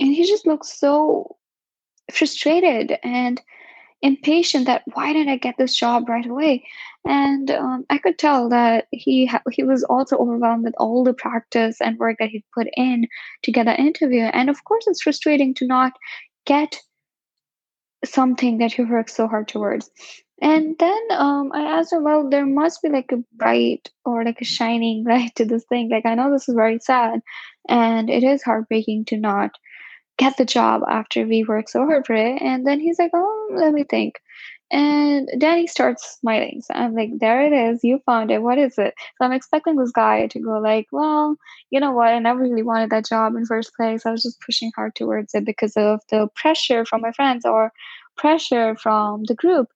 And 0.00 0.12
he 0.12 0.26
just 0.26 0.48
looks 0.48 0.78
so 0.78 1.36
frustrated 2.12 2.98
and 3.04 3.40
impatient 4.02 4.66
that 4.66 4.82
why 4.92 5.12
didn't 5.12 5.32
I 5.32 5.36
get 5.36 5.56
this 5.58 5.76
job 5.76 6.08
right 6.08 6.26
away? 6.26 6.64
And 7.06 7.50
um, 7.50 7.84
I 7.88 7.98
could 7.98 8.18
tell 8.18 8.48
that 8.50 8.86
he 8.90 9.26
ha- 9.26 9.42
he 9.50 9.62
was 9.62 9.84
also 9.84 10.16
overwhelmed 10.16 10.64
with 10.64 10.74
all 10.78 11.04
the 11.04 11.14
practice 11.14 11.80
and 11.80 11.98
work 11.98 12.16
that 12.18 12.28
he'd 12.28 12.44
put 12.54 12.66
in 12.76 13.06
to 13.44 13.52
get 13.52 13.66
that 13.66 13.78
interview. 13.78 14.22
And 14.22 14.50
of 14.50 14.64
course, 14.64 14.86
it's 14.86 15.02
frustrating 15.02 15.54
to 15.54 15.66
not 15.66 15.92
get 16.46 16.80
something 18.04 18.58
that 18.58 18.76
you 18.76 18.88
worked 18.88 19.10
so 19.10 19.26
hard 19.28 19.48
towards. 19.48 19.90
And 20.42 20.76
then 20.78 21.00
um, 21.12 21.50
I 21.54 21.62
asked 21.62 21.92
him, 21.92 22.04
well, 22.04 22.28
there 22.28 22.44
must 22.44 22.82
be 22.82 22.90
like 22.90 23.10
a 23.10 23.24
bright 23.34 23.88
or 24.04 24.24
like 24.24 24.40
a 24.40 24.44
shining 24.44 25.04
light 25.08 25.34
to 25.36 25.44
this 25.44 25.64
thing. 25.64 25.90
Like, 25.90 26.04
I 26.06 26.14
know 26.14 26.30
this 26.30 26.48
is 26.48 26.54
very 26.54 26.78
sad 26.80 27.20
and 27.68 28.10
it 28.10 28.22
is 28.22 28.42
heartbreaking 28.42 29.06
to 29.06 29.16
not 29.16 29.52
get 30.18 30.36
the 30.36 30.44
job 30.44 30.82
after 30.88 31.26
we 31.26 31.44
work 31.44 31.68
so 31.68 31.84
hard 31.84 32.06
for 32.06 32.14
it. 32.14 32.40
And 32.40 32.66
then 32.66 32.80
he's 32.80 32.98
like, 32.98 33.10
oh, 33.14 33.48
let 33.52 33.72
me 33.72 33.84
think. 33.84 34.20
And 34.70 35.28
Danny 35.38 35.68
starts 35.68 36.18
smiling. 36.18 36.60
So 36.62 36.74
I'm 36.74 36.94
like, 36.94 37.10
there 37.20 37.40
it 37.42 37.52
is. 37.52 37.84
You 37.84 38.00
found 38.04 38.32
it. 38.32 38.42
What 38.42 38.58
is 38.58 38.76
it? 38.78 38.94
So 38.98 39.24
I'm 39.24 39.32
expecting 39.32 39.76
this 39.76 39.92
guy 39.92 40.26
to 40.26 40.40
go 40.40 40.58
like, 40.58 40.86
well, 40.90 41.36
you 41.70 41.78
know 41.78 41.92
what? 41.92 42.08
I 42.08 42.18
never 42.18 42.40
really 42.40 42.64
wanted 42.64 42.90
that 42.90 43.06
job 43.06 43.36
in 43.36 43.46
first 43.46 43.72
place. 43.76 44.04
I 44.04 44.10
was 44.10 44.22
just 44.24 44.40
pushing 44.40 44.72
hard 44.74 44.96
towards 44.96 45.34
it 45.34 45.44
because 45.44 45.76
of 45.76 46.00
the 46.10 46.28
pressure 46.34 46.84
from 46.84 47.02
my 47.02 47.12
friends 47.12 47.44
or 47.44 47.72
pressure 48.16 48.74
from 48.76 49.22
the 49.24 49.34
group. 49.34 49.68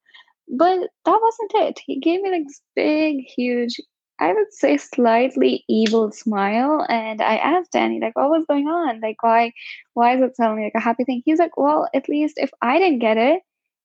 But 0.48 0.80
that 1.04 1.20
wasn't 1.22 1.68
it. 1.68 1.80
He 1.86 2.00
gave 2.00 2.22
me 2.22 2.32
like 2.32 2.44
this 2.46 2.60
big, 2.74 3.18
huge 3.36 3.76
I 4.20 4.32
would 4.32 4.52
say 4.52 4.76
slightly 4.76 5.64
evil 5.68 6.12
smile. 6.12 6.86
And 6.88 7.20
I 7.22 7.36
asked 7.36 7.72
Danny, 7.72 8.00
like, 8.00 8.16
what 8.16 8.30
was 8.30 8.44
going 8.48 8.68
on? 8.68 9.00
Like, 9.00 9.22
why 9.22 9.52
why 9.94 10.16
is 10.16 10.22
it 10.22 10.36
suddenly 10.36 10.64
like 10.64 10.74
a 10.76 10.80
happy 10.80 11.04
thing? 11.04 11.22
He's 11.24 11.38
like, 11.38 11.56
Well, 11.56 11.88
at 11.94 12.08
least 12.08 12.34
if 12.38 12.50
I 12.62 12.78
didn't 12.78 13.00
get 13.00 13.16
it, 13.16 13.42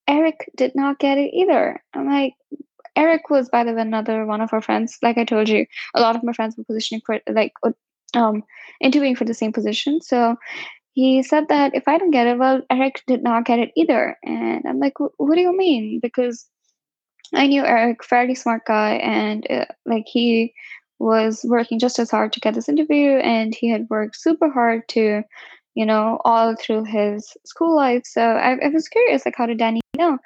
Eric 0.08 0.50
did 0.58 0.74
not 0.76 1.00
get 1.00 1.18
it 1.18 1.32
either. 1.34 1.82
I'm 1.94 2.08
like, 2.10 2.34
Eric 2.96 3.30
was 3.30 3.50
by 3.50 3.64
the 3.64 3.74
way 3.74 3.82
another 3.82 4.26
one 4.26 4.42
of 4.42 4.54
our 4.54 4.62
friends. 4.62 4.98
Like 5.02 5.18
I 5.18 5.26
told 5.26 5.50
you, 5.50 5.66
a 5.96 6.02
lot 6.02 6.16
of 6.16 6.24
my 6.24 6.34
friends 6.34 6.56
were 6.58 6.64
positioning 6.66 7.02
for 7.06 7.20
like 7.30 7.54
um 8.16 8.44
interviewing 8.82 9.16
for 9.16 9.26
the 9.26 9.34
same 9.34 9.54
position. 9.54 10.02
So 10.02 10.36
he 10.94 11.24
said 11.24 11.50
that 11.50 11.76
if 11.76 11.88
I 11.88 11.98
don't 11.98 12.12
get 12.12 12.28
it, 12.28 12.38
well, 12.38 12.62
Eric 12.72 13.04
did 13.08 13.22
not 13.24 13.46
get 13.46 13.60
it 13.60 13.72
either. 13.76 14.18
And 14.24 14.64
I'm 14.68 14.80
like, 14.80 14.94
what 15.00 15.36
do 15.36 15.42
you 15.42 15.56
mean? 15.56 16.00
Because 16.02 16.48
I 17.34 17.48
knew 17.48 17.66
Eric, 17.66 18.04
fairly 18.04 18.36
smart 18.36 18.64
guy, 18.66 18.96
and 18.96 19.46
uh, 19.50 19.66
like 19.86 20.06
he 20.08 20.54
was 21.00 21.42
working 21.44 21.80
just 21.80 22.00
as 22.00 22.12
hard 22.12 22.32
to 22.34 22.40
get 22.40 22.54
this 22.54 22.70
interview, 22.70 23.18
and 23.18 23.54
he 23.54 23.70
had 23.70 23.88
worked 23.90 24.16
super 24.16 24.50
hard 24.50 24.88
to, 24.90 25.24
you 25.76 25.86
know, 25.86 26.20
all 26.26 26.56
through 26.56 26.86
his 26.86 27.36
school 27.46 27.76
life. 27.76 28.04
So 28.06 28.22
I, 28.22 28.58
I 28.66 28.68
was 28.70 28.88
curious, 28.88 29.26
like, 29.26 29.36
how 29.38 29.46
did 29.46 29.58
Danny 29.58 29.82
know? 29.98 30.18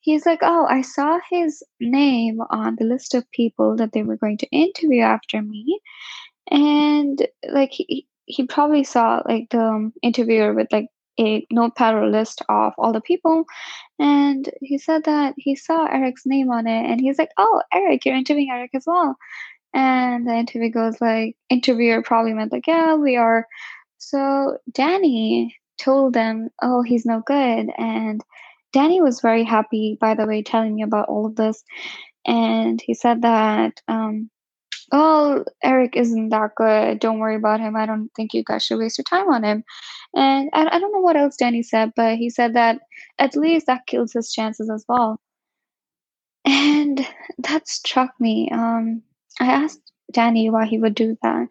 He's 0.00 0.26
like, 0.26 0.40
oh, 0.42 0.66
I 0.68 0.82
saw 0.82 1.20
his 1.30 1.62
name 1.80 2.40
on 2.50 2.76
the 2.76 2.84
list 2.84 3.14
of 3.14 3.30
people 3.30 3.76
that 3.76 3.92
they 3.92 4.02
were 4.02 4.16
going 4.16 4.38
to 4.38 4.50
interview 4.50 5.02
after 5.02 5.40
me, 5.42 5.80
and 6.50 7.26
like 7.48 7.70
he 7.72 8.06
he 8.26 8.46
probably 8.46 8.84
saw 8.84 9.22
like 9.26 9.48
the 9.50 9.90
interviewer 10.02 10.54
with 10.54 10.68
like 10.72 10.86
a 11.20 11.46
notepad 11.50 11.94
or 11.94 12.08
list 12.08 12.42
of 12.48 12.72
all 12.78 12.92
the 12.92 13.00
people. 13.00 13.44
And 13.98 14.48
he 14.60 14.78
said 14.78 15.04
that 15.04 15.34
he 15.36 15.54
saw 15.56 15.86
Eric's 15.86 16.26
name 16.26 16.50
on 16.50 16.66
it 16.66 16.90
and 16.90 17.00
he's 17.00 17.18
like, 17.18 17.30
Oh, 17.38 17.62
Eric, 17.72 18.04
you're 18.04 18.16
interviewing 18.16 18.50
Eric 18.50 18.70
as 18.74 18.84
well. 18.86 19.16
And 19.74 20.26
the 20.26 20.34
interview 20.34 20.70
goes 20.70 21.00
like, 21.00 21.36
interviewer 21.50 22.02
probably 22.02 22.34
meant 22.34 22.52
like, 22.52 22.66
Yeah, 22.66 22.94
we 22.94 23.16
are. 23.16 23.46
So 23.98 24.58
Danny 24.72 25.56
told 25.78 26.14
them, 26.14 26.48
Oh, 26.62 26.82
he's 26.82 27.06
no 27.06 27.22
good. 27.26 27.70
And 27.78 28.20
Danny 28.72 29.00
was 29.02 29.20
very 29.20 29.44
happy, 29.44 29.98
by 30.00 30.14
the 30.14 30.26
way, 30.26 30.42
telling 30.42 30.74
me 30.74 30.82
about 30.82 31.08
all 31.08 31.26
of 31.26 31.36
this. 31.36 31.62
And 32.26 32.80
he 32.84 32.94
said 32.94 33.22
that 33.22 33.80
um, 33.88 34.30
oh, 34.92 35.44
Eric 35.64 35.96
isn't 35.96 36.28
that 36.28 36.50
good. 36.54 36.98
Don't 36.98 37.18
worry 37.18 37.36
about 37.36 37.60
him. 37.60 37.74
I 37.76 37.86
don't 37.86 38.10
think 38.14 38.34
you 38.34 38.44
guys 38.44 38.62
should 38.64 38.78
waste 38.78 38.98
your 38.98 39.04
time 39.04 39.28
on 39.28 39.42
him. 39.42 39.64
And 40.14 40.50
I, 40.52 40.76
I 40.76 40.78
don't 40.78 40.92
know 40.92 41.00
what 41.00 41.16
else 41.16 41.36
Danny 41.36 41.62
said, 41.62 41.92
but 41.96 42.16
he 42.16 42.28
said 42.28 42.54
that 42.54 42.80
at 43.18 43.34
least 43.34 43.66
that 43.66 43.86
kills 43.86 44.12
his 44.12 44.32
chances 44.32 44.70
as 44.70 44.84
well. 44.88 45.18
And 46.44 47.06
that 47.38 47.68
struck 47.68 48.12
me. 48.20 48.50
Um, 48.52 49.02
I 49.40 49.46
asked 49.46 49.80
Danny 50.12 50.50
why 50.50 50.66
he 50.66 50.78
would 50.78 50.94
do 50.94 51.16
that. 51.22 51.48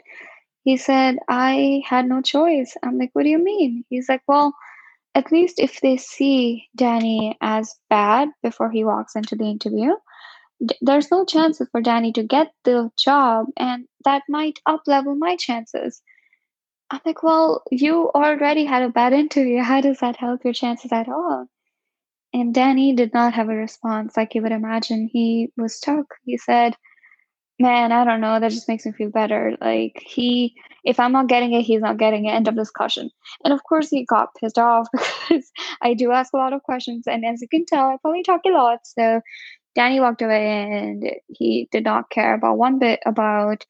He 0.64 0.78
said, 0.78 1.18
I 1.28 1.82
had 1.86 2.08
no 2.08 2.22
choice. 2.22 2.76
I'm 2.84 3.00
like, 3.00 3.10
what 3.14 3.24
do 3.24 3.30
you 3.30 3.44
mean? 3.44 3.84
He's 3.90 4.08
like, 4.08 4.22
well, 4.28 4.54
at 5.16 5.32
least 5.32 5.60
if 5.60 5.82
they 5.82 5.98
see 5.98 6.68
Danny 6.76 7.36
as 7.42 7.74
bad 7.90 8.30
before 8.44 8.70
he 8.70 8.84
walks 8.84 9.16
into 9.16 9.36
the 9.36 9.46
interview, 9.46 9.94
there's 10.82 11.12
no 11.12 11.26
chances 11.26 11.68
for 11.72 11.82
Danny 11.82 12.12
to 12.14 12.24
get 12.24 12.52
the 12.64 12.92
job, 12.98 13.48
and 13.58 13.86
that 14.06 14.24
might 14.30 14.60
up 14.66 14.82
level 14.88 15.16
my 15.16 15.36
chances. 15.36 16.02
I'm 16.92 17.00
like, 17.06 17.24
well, 17.24 17.64
you 17.72 18.12
already 18.14 18.66
had 18.66 18.84
a 18.84 18.90
bad 18.90 19.14
interview. 19.14 19.62
How 19.62 19.82
does 19.82 20.00
that 20.00 20.18
help 20.18 20.44
your 20.44 20.54
chances 20.54 20.92
at 20.92 21.08
all? 21.08 21.48
And 22.34 22.54
Danny 22.54 22.94
did 22.94 23.14
not 23.14 23.34
have 23.34 23.50
a 23.50 23.56
response 23.56 24.16
like 24.16 24.36
you 24.36 24.42
would 24.42 24.52
imagine. 24.52 25.10
He 25.12 25.52
was 25.58 25.76
stuck. 25.76 26.06
He 26.24 26.38
said, 26.38 26.76
Man, 27.60 27.92
I 27.92 28.04
don't 28.06 28.22
know. 28.22 28.40
That 28.40 28.52
just 28.52 28.68
makes 28.68 28.86
me 28.86 28.92
feel 28.92 29.12
better. 29.12 29.56
Like, 29.62 30.02
he, 30.04 30.56
if 30.84 31.00
I'm 31.00 31.12
not 31.12 31.28
getting 31.28 31.54
it, 31.54 31.62
he's 31.62 31.82
not 31.82 31.98
getting 32.00 32.26
it. 32.26 32.32
End 32.32 32.48
of 32.48 32.56
discussion. 32.56 33.12
And 33.46 33.54
of 33.54 33.64
course, 33.64 33.90
he 33.90 34.04
got 34.04 34.30
pissed 34.40 34.58
off 34.58 34.88
because 34.92 35.52
I 35.82 35.94
do 35.94 36.12
ask 36.12 36.34
a 36.34 36.38
lot 36.38 36.54
of 36.54 36.64
questions. 36.64 37.04
And 37.06 37.24
as 37.24 37.40
you 37.42 37.48
can 37.48 37.66
tell, 37.66 37.86
I 37.86 37.98
probably 38.02 38.24
talk 38.24 38.42
a 38.48 38.50
lot. 38.50 38.80
So 38.84 39.22
Danny 39.76 40.00
walked 40.00 40.22
away 40.22 40.48
and 40.48 41.12
he 41.30 41.68
did 41.72 41.84
not 41.84 42.10
care 42.10 42.34
about 42.34 42.58
one 42.58 42.80
bit 42.80 43.00
about 43.06 43.66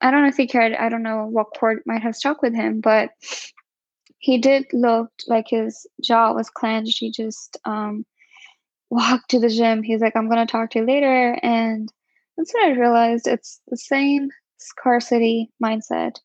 I 0.00 0.10
don't 0.10 0.22
know 0.22 0.28
if 0.28 0.36
he 0.36 0.46
cared, 0.46 0.74
I 0.74 0.90
don't 0.90 1.02
know 1.02 1.26
what 1.26 1.54
chord 1.58 1.82
might 1.86 2.02
have 2.02 2.14
struck 2.14 2.42
with 2.42 2.54
him, 2.54 2.80
but 2.80 3.10
he 4.18 4.38
did 4.38 4.66
look 4.72 5.10
like 5.28 5.46
his 5.48 5.86
jaw 6.02 6.32
was 6.34 6.50
clenched. 6.50 6.98
He 6.98 7.10
just 7.10 7.56
um, 7.64 8.04
walked 8.90 9.30
to 9.30 9.40
the 9.40 9.48
gym. 9.48 9.82
He's 9.82 10.00
like, 10.00 10.14
I'm 10.14 10.28
gonna 10.28 10.46
talk 10.46 10.70
to 10.70 10.80
you 10.80 10.86
later. 10.86 11.38
And 11.42 11.90
that's 12.36 12.52
when 12.52 12.64
I 12.64 12.78
realized 12.78 13.26
it's 13.26 13.60
the 13.68 13.76
same 13.76 14.28
scarcity 14.58 15.50
mindset. 15.62 16.16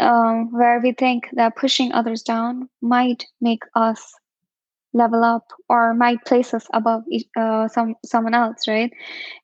Um, 0.00 0.50
where 0.52 0.80
we 0.80 0.92
think 0.92 1.28
that 1.34 1.56
pushing 1.56 1.92
others 1.92 2.22
down 2.22 2.68
might 2.82 3.26
make 3.40 3.62
us 3.76 4.12
level 4.94 5.24
up 5.24 5.46
or 5.68 5.92
might 5.94 6.24
place 6.24 6.54
us 6.54 6.66
above 6.72 7.02
uh, 7.36 7.68
some 7.68 7.94
someone 8.04 8.34
else 8.34 8.66
right? 8.68 8.92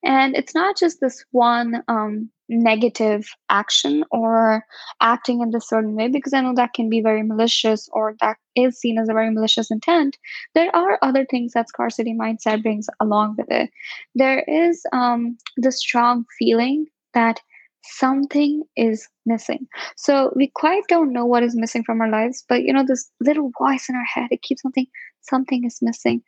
And 0.05 0.37
it's 0.37 0.55
not 0.55 0.79
just 0.79 1.01
this 1.01 1.25
one 1.33 1.83
um, 1.89 2.31
negative 2.51 3.29
action 3.49 4.05
or 4.11 4.65
acting 5.01 5.41
in 5.41 5.51
this 5.51 5.69
certain 5.69 5.95
way 5.95 6.09
because 6.09 6.35
i 6.35 6.41
know 6.41 6.53
that 6.53 6.73
can 6.75 6.91
be 6.91 7.01
very 7.01 7.23
malicious 7.23 7.89
or 7.93 8.17
that 8.21 8.37
is 8.57 8.77
seen 8.79 8.99
as 8.99 9.09
a 9.09 9.13
very 9.13 9.31
malicious 9.31 9.71
intent. 9.71 10.19
There 10.55 10.75
are 10.75 10.99
other 11.03 11.25
things 11.25 11.53
that 11.53 11.69
scarcity 11.69 12.13
mindset 12.13 12.63
brings 12.63 12.89
along 12.99 13.37
with 13.39 13.47
it. 13.51 13.71
There 14.15 14.41
is 14.49 14.83
um, 14.93 15.39
the 15.57 15.71
strong 15.71 16.25
feeling 16.39 16.87
that 17.15 17.41
something 17.83 18.63
is 18.77 19.09
missing. 19.27 19.67
So 19.97 20.33
we 20.37 20.51
quite 20.55 20.83
don't 20.89 21.13
know 21.13 21.25
what 21.25 21.43
is 21.43 21.57
missing 21.57 21.85
from 21.85 22.01
our 22.01 22.11
lives, 22.11 22.45
but 22.49 22.63
you 22.63 22.73
know, 22.73 22.85
this 22.85 23.11
little 23.21 23.51
voice 23.59 23.89
in 23.89 23.95
our 23.95 24.05
head, 24.05 24.29
it 24.31 24.43
keeps 24.43 24.63
something, 24.63 24.87
something 25.21 25.65
is 25.65 25.79
missing. 25.81 26.23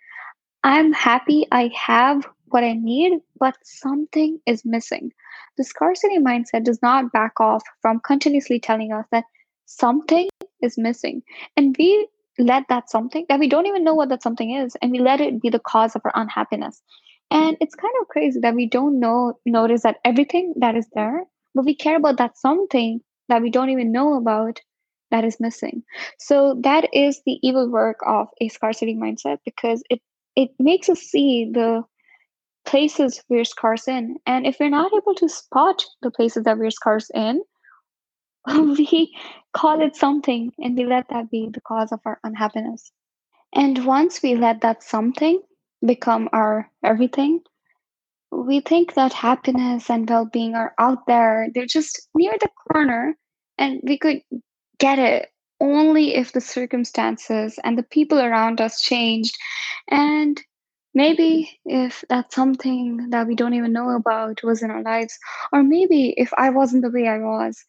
I'm 0.65 0.93
happy 0.93 1.47
I 1.51 1.71
have 1.77 2.27
what 2.47 2.65
I 2.65 2.75
need, 2.75 3.21
but 3.39 3.57
something 3.65 4.39
is 4.47 4.65
missing. 4.65 5.11
The 5.57 5.65
scarcity 5.65 6.19
mindset 6.19 6.65
does 6.65 6.81
not 6.83 7.13
back 7.13 7.41
off 7.41 7.63
from 7.81 8.01
continuously 8.01 8.61
telling 8.61 8.93
us 8.93 9.07
that 9.11 9.25
something 9.67 10.29
is 10.61 10.79
missing. 10.79 11.23
And 11.57 11.75
we 11.79 12.07
let 12.39 12.65
that 12.69 12.91
something 12.91 13.27
that 13.29 13.41
we 13.41 13.49
don't 13.49 13.67
even 13.67 13.85
know 13.85 13.95
what 13.95 14.09
that 14.11 14.23
something 14.23 14.53
is, 14.55 14.77
and 14.81 14.93
we 14.93 15.01
let 15.01 15.21
it 15.21 15.43
be 15.43 15.51
the 15.51 15.59
cause 15.59 15.95
of 15.97 16.03
our 16.05 16.13
unhappiness. 16.15 16.83
And 17.31 17.57
it's 17.61 17.75
kind 17.75 17.95
of 18.01 18.09
crazy 18.09 18.41
that 18.41 18.55
we 18.55 18.67
don't 18.69 19.01
know 19.01 19.39
notice 19.47 19.83
that 19.83 19.97
everything 20.05 20.55
that 20.59 20.77
is 20.77 20.87
there 20.95 21.25
but 21.55 21.65
we 21.65 21.75
care 21.75 21.97
about 21.97 22.19
that 22.19 22.39
something 22.39 23.01
that 23.29 23.43
we 23.43 23.51
don't 23.51 23.71
even 23.71 23.93
know 23.93 24.15
about 24.15 24.61
that 25.11 25.25
is 25.25 25.39
missing. 25.41 25.83
So 26.19 26.59
that 26.63 26.89
is 26.93 27.21
the 27.27 27.39
evil 27.43 27.71
work 27.71 27.99
of 28.07 28.29
a 28.41 28.49
scarcity 28.49 28.95
mindset 28.95 29.39
because 29.45 29.83
it 29.91 30.01
it 30.35 30.51
makes 30.59 30.89
us 30.89 31.01
see 31.01 31.51
the 31.53 31.83
places 32.65 33.23
we're 33.29 33.45
scarce 33.45 33.87
in. 33.87 34.17
And 34.25 34.47
if 34.47 34.57
we're 34.59 34.71
not 34.71 34.93
able 34.95 35.15
to 35.17 35.29
spot 35.29 35.85
the 36.01 36.11
places 36.11 36.45
that 36.45 36.57
we're 36.57 36.71
scarce 36.71 37.11
in 37.15 37.43
we 38.47 39.15
call 39.53 39.81
it 39.81 39.95
something 39.95 40.53
and 40.59 40.77
we 40.77 40.85
let 40.85 41.09
that 41.11 41.31
be 41.31 41.49
the 41.53 41.61
cause 41.61 41.93
of 41.93 42.01
our 42.05 42.19
unhappiness. 42.25 42.91
And 43.55 43.85
once 43.85 44.23
we 44.23 44.35
let 44.35 44.63
that 44.63 44.83
something 44.83 45.41
become 45.85 46.29
our 46.33 46.71
everything 46.85 47.41
we 48.33 48.61
think 48.61 48.95
that 48.95 49.13
happiness 49.13 49.91
and 49.91 50.09
well-being 50.09 50.55
are 50.55 50.75
out 50.79 51.07
there. 51.07 51.49
They're 51.55 51.67
just 51.67 52.09
near 52.15 52.33
the 52.41 52.49
corner 52.73 53.15
and 53.59 53.81
we 53.85 53.99
could 53.99 54.23
get 54.79 54.99
it 54.99 55.29
only 55.61 56.15
if 56.15 56.33
the 56.33 56.41
circumstances 56.41 57.59
and 57.63 57.79
the 57.79 57.85
people 57.85 58.19
around 58.19 58.61
us 58.61 58.81
changed. 58.81 59.37
And 59.89 60.41
maybe 60.95 61.61
if 61.65 62.05
that's 62.09 62.35
something 62.35 63.11
that 63.11 63.27
we 63.27 63.37
don't 63.37 63.55
even 63.55 63.73
know 63.73 63.91
about 63.91 64.43
was 64.43 64.63
in 64.63 64.71
our 64.71 64.83
lives 64.83 65.19
or 65.51 65.63
maybe 65.63 66.13
if 66.19 66.31
i 66.37 66.51
wasn't 66.51 66.83
the 66.83 66.91
way 66.91 67.09
i 67.09 67.17
was 67.17 67.65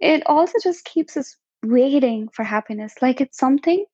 it 0.00 0.22
also 0.26 0.54
just 0.62 0.84
keeps 0.84 1.16
us 1.16 1.36
waiting 1.62 2.28
for 2.32 2.42
happiness. 2.42 2.94
Like 3.02 3.20
it's 3.20 3.38
something 3.38 3.84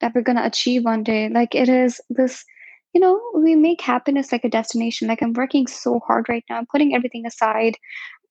that 0.00 0.14
we're 0.14 0.22
going 0.22 0.36
to 0.38 0.46
achieve 0.46 0.84
one 0.84 1.02
day. 1.02 1.28
Like 1.28 1.54
it 1.54 1.68
is 1.68 2.00
this 2.08 2.44
you 2.92 3.00
know, 3.00 3.20
we 3.34 3.54
make 3.54 3.80
happiness 3.80 4.32
like 4.32 4.44
a 4.44 4.48
destination. 4.48 5.08
Like 5.08 5.22
I'm 5.22 5.32
working 5.32 5.66
so 5.66 6.00
hard 6.00 6.28
right 6.28 6.44
now. 6.50 6.58
I'm 6.58 6.66
putting 6.66 6.94
everything 6.94 7.26
aside. 7.26 7.76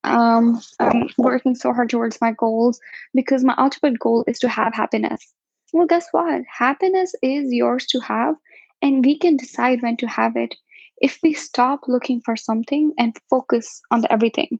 Um, 0.03 0.61
I'm 0.79 1.09
working 1.17 1.55
so 1.55 1.73
hard 1.73 1.89
towards 1.89 2.19
my 2.21 2.31
goals 2.31 2.79
because 3.13 3.43
my 3.43 3.55
ultimate 3.57 3.99
goal 3.99 4.23
is 4.27 4.39
to 4.39 4.49
have 4.49 4.73
happiness. 4.73 5.33
Well, 5.73 5.87
guess 5.87 6.07
what? 6.11 6.41
Happiness 6.51 7.13
is 7.21 7.53
yours 7.53 7.85
to 7.87 7.99
have, 7.99 8.35
and 8.81 9.05
we 9.05 9.17
can 9.17 9.37
decide 9.37 9.81
when 9.81 9.97
to 9.97 10.07
have 10.07 10.35
it 10.35 10.55
if 10.97 11.19
we 11.21 11.33
stop 11.33 11.81
looking 11.87 12.21
for 12.21 12.35
something 12.35 12.93
and 12.97 13.15
focus 13.29 13.81
on 13.91 14.01
the 14.01 14.11
everything. 14.11 14.59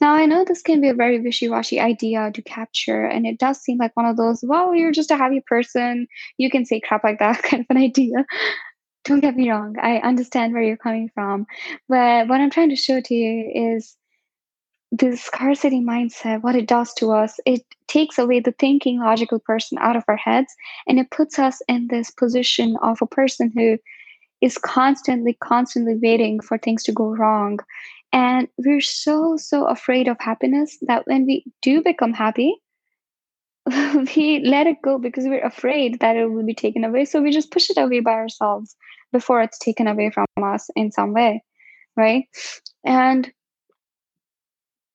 Now, 0.00 0.14
I 0.14 0.24
know 0.26 0.44
this 0.44 0.62
can 0.62 0.80
be 0.80 0.88
a 0.88 0.94
very 0.94 1.20
wishy 1.20 1.48
washy 1.48 1.78
idea 1.80 2.30
to 2.32 2.42
capture, 2.42 3.04
and 3.04 3.26
it 3.26 3.38
does 3.38 3.60
seem 3.60 3.78
like 3.78 3.94
one 3.94 4.06
of 4.06 4.16
those, 4.16 4.42
well, 4.42 4.74
you're 4.74 4.92
just 4.92 5.10
a 5.10 5.16
happy 5.16 5.42
person. 5.46 6.06
You 6.38 6.50
can 6.50 6.64
say 6.64 6.80
crap 6.80 7.04
like 7.04 7.18
that 7.18 7.42
kind 7.42 7.60
of 7.60 7.66
an 7.70 7.82
idea 7.82 8.24
don't 9.06 9.20
get 9.20 9.36
me 9.36 9.50
wrong 9.50 9.74
i 9.82 9.96
understand 9.98 10.52
where 10.52 10.62
you're 10.62 10.76
coming 10.76 11.10
from 11.14 11.46
but 11.88 12.28
what 12.28 12.40
i'm 12.40 12.50
trying 12.50 12.70
to 12.70 12.76
show 12.76 13.00
to 13.00 13.14
you 13.14 13.50
is 13.54 13.96
the 14.92 15.16
scarcity 15.16 15.80
mindset 15.80 16.42
what 16.42 16.56
it 16.56 16.66
does 16.66 16.92
to 16.94 17.12
us. 17.12 17.38
It 17.44 17.62
takes 17.88 18.18
away 18.18 18.40
the 18.40 18.52
thinking 18.52 19.00
logical 19.00 19.38
person 19.38 19.78
out 19.80 19.96
of 19.96 20.04
our 20.08 20.16
heads 20.16 20.54
and 20.86 20.98
it 20.98 21.10
puts 21.10 21.38
us 21.38 21.60
in 21.68 21.88
this 21.88 22.10
position 22.10 22.76
of 22.82 22.98
a 23.02 23.06
person 23.06 23.52
who 23.54 23.78
is 24.40 24.58
constantly 24.58 25.36
constantly 25.42 25.96
waiting 26.00 26.40
for 26.40 26.58
things 26.58 26.82
to 26.84 26.92
go 26.92 27.08
wrong. 27.08 27.58
And 28.12 28.48
we're 28.58 28.80
so 28.80 29.36
so 29.36 29.66
afraid 29.66 30.08
of 30.08 30.16
happiness 30.20 30.78
that 30.82 31.06
when 31.06 31.26
we 31.26 31.44
do 31.62 31.82
become 31.82 32.12
happy 32.12 32.54
we 34.16 34.40
let 34.44 34.66
it 34.66 34.82
go 34.82 34.98
because 34.98 35.24
we're 35.24 35.44
afraid 35.44 36.00
that 36.00 36.16
it 36.16 36.26
will 36.26 36.44
be 36.44 36.54
taken 36.54 36.84
away. 36.84 37.04
So 37.04 37.20
we 37.20 37.30
just 37.30 37.50
push 37.50 37.70
it 37.70 37.78
away 37.78 38.00
by 38.00 38.12
ourselves 38.12 38.76
before 39.12 39.42
it's 39.42 39.58
taken 39.58 39.86
away 39.86 40.10
from 40.10 40.26
us 40.42 40.70
in 40.76 40.92
some 40.92 41.12
way 41.12 41.42
right? 41.96 42.28
And 42.84 43.32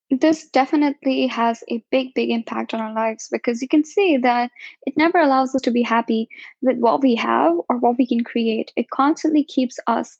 this 0.09 0.47
definitely 0.49 1.27
has 1.27 1.63
a 1.69 1.83
big 1.89 2.13
big 2.13 2.29
impact 2.29 2.73
on 2.73 2.81
our 2.81 2.93
lives 2.93 3.29
because 3.31 3.61
you 3.61 3.67
can 3.67 3.83
see 3.83 4.17
that 4.17 4.51
it 4.85 4.95
never 4.97 5.19
allows 5.19 5.55
us 5.55 5.61
to 5.61 5.71
be 5.71 5.81
happy 5.81 6.27
with 6.61 6.77
what 6.77 7.01
we 7.01 7.15
have 7.15 7.53
or 7.69 7.77
what 7.77 7.97
we 7.97 8.05
can 8.05 8.23
create. 8.23 8.71
It 8.75 8.89
constantly 8.89 9.43
keeps 9.43 9.79
us 9.87 10.17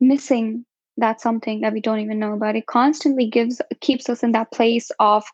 missing 0.00 0.64
that 0.96 1.20
something 1.20 1.60
that 1.60 1.72
we 1.72 1.80
don't 1.80 2.00
even 2.00 2.18
know 2.18 2.32
about. 2.32 2.56
It 2.56 2.66
constantly 2.66 3.28
gives 3.28 3.60
keeps 3.80 4.08
us 4.08 4.22
in 4.22 4.32
that 4.32 4.50
place 4.50 4.90
of 4.98 5.24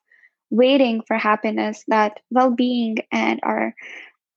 waiting 0.50 1.02
for 1.06 1.16
happiness 1.16 1.84
that 1.88 2.20
well-being 2.30 2.96
and 3.12 3.40
our 3.42 3.74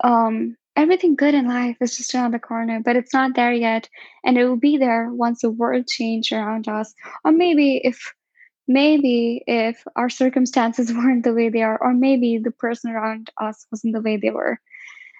um 0.03 0.55
everything 0.75 1.15
good 1.15 1.33
in 1.33 1.47
life 1.47 1.77
is 1.81 1.97
just 1.97 2.13
around 2.15 2.33
the 2.33 2.39
corner, 2.39 2.81
but 2.83 2.95
it's 2.95 3.13
not 3.13 3.35
there 3.35 3.53
yet. 3.53 3.87
And 4.23 4.37
it 4.37 4.45
will 4.45 4.57
be 4.57 4.77
there 4.77 5.09
once 5.11 5.41
the 5.41 5.51
world 5.51 5.87
change 5.87 6.31
around 6.31 6.67
us. 6.67 6.93
Or 7.23 7.31
maybe 7.31 7.81
if 7.83 8.13
maybe 8.67 9.43
if 9.45 9.83
our 9.95 10.09
circumstances 10.09 10.93
weren't 10.93 11.23
the 11.23 11.33
way 11.33 11.49
they 11.49 11.61
are, 11.61 11.81
or 11.81 11.93
maybe 11.93 12.37
the 12.37 12.51
person 12.51 12.91
around 12.91 13.29
us 13.39 13.65
wasn't 13.71 13.93
the 13.93 14.01
way 14.01 14.17
they 14.17 14.31
were. 14.31 14.59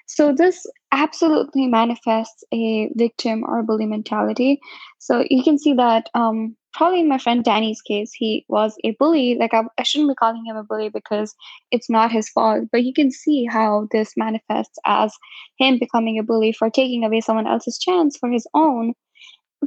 So 0.06 0.34
this 0.34 0.66
absolutely 0.92 1.68
manifests 1.68 2.44
a 2.54 2.90
victim 2.96 3.44
or 3.48 3.64
bully 3.64 3.86
mentality. 3.86 4.60
So 5.00 5.24
you 5.30 5.44
can 5.44 5.58
see 5.58 5.74
that 5.74 6.10
um, 6.14 6.58
probably 6.74 7.02
in 7.02 7.08
my 7.08 7.18
friend 7.18 7.44
Danny's 7.44 7.82
case, 7.82 8.12
he 8.14 8.46
was 8.50 8.76
a 8.84 8.92
bully. 9.00 9.36
Like 9.40 9.54
I, 9.54 9.64
I 9.78 9.84
shouldn't 9.84 10.10
be 10.10 10.16
calling 10.16 10.46
him 10.46 10.56
a 10.58 10.64
bully 10.64 10.90
because 10.90 11.34
it's 11.72 11.90
not 11.90 12.12
his 12.12 12.30
fault, 12.30 12.66
but 12.72 12.84
you 12.84 12.94
can 12.94 13.12
see 13.12 13.46
how 13.46 13.88
this 13.92 14.14
manifests 14.18 14.78
as 14.86 15.14
him 15.58 15.80
becoming 15.80 16.20
a 16.20 16.24
bully 16.24 16.52
for 16.52 16.70
taking 16.70 17.04
away 17.04 17.22
someone 17.22 17.48
else's 17.48 17.78
chance 17.78 18.18
for 18.18 18.30
his 18.30 18.48
own. 18.54 18.94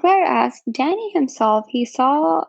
Whereas 0.01 0.61
Danny 0.71 1.11
himself, 1.13 1.67
he 1.69 1.85
saw 1.85 2.45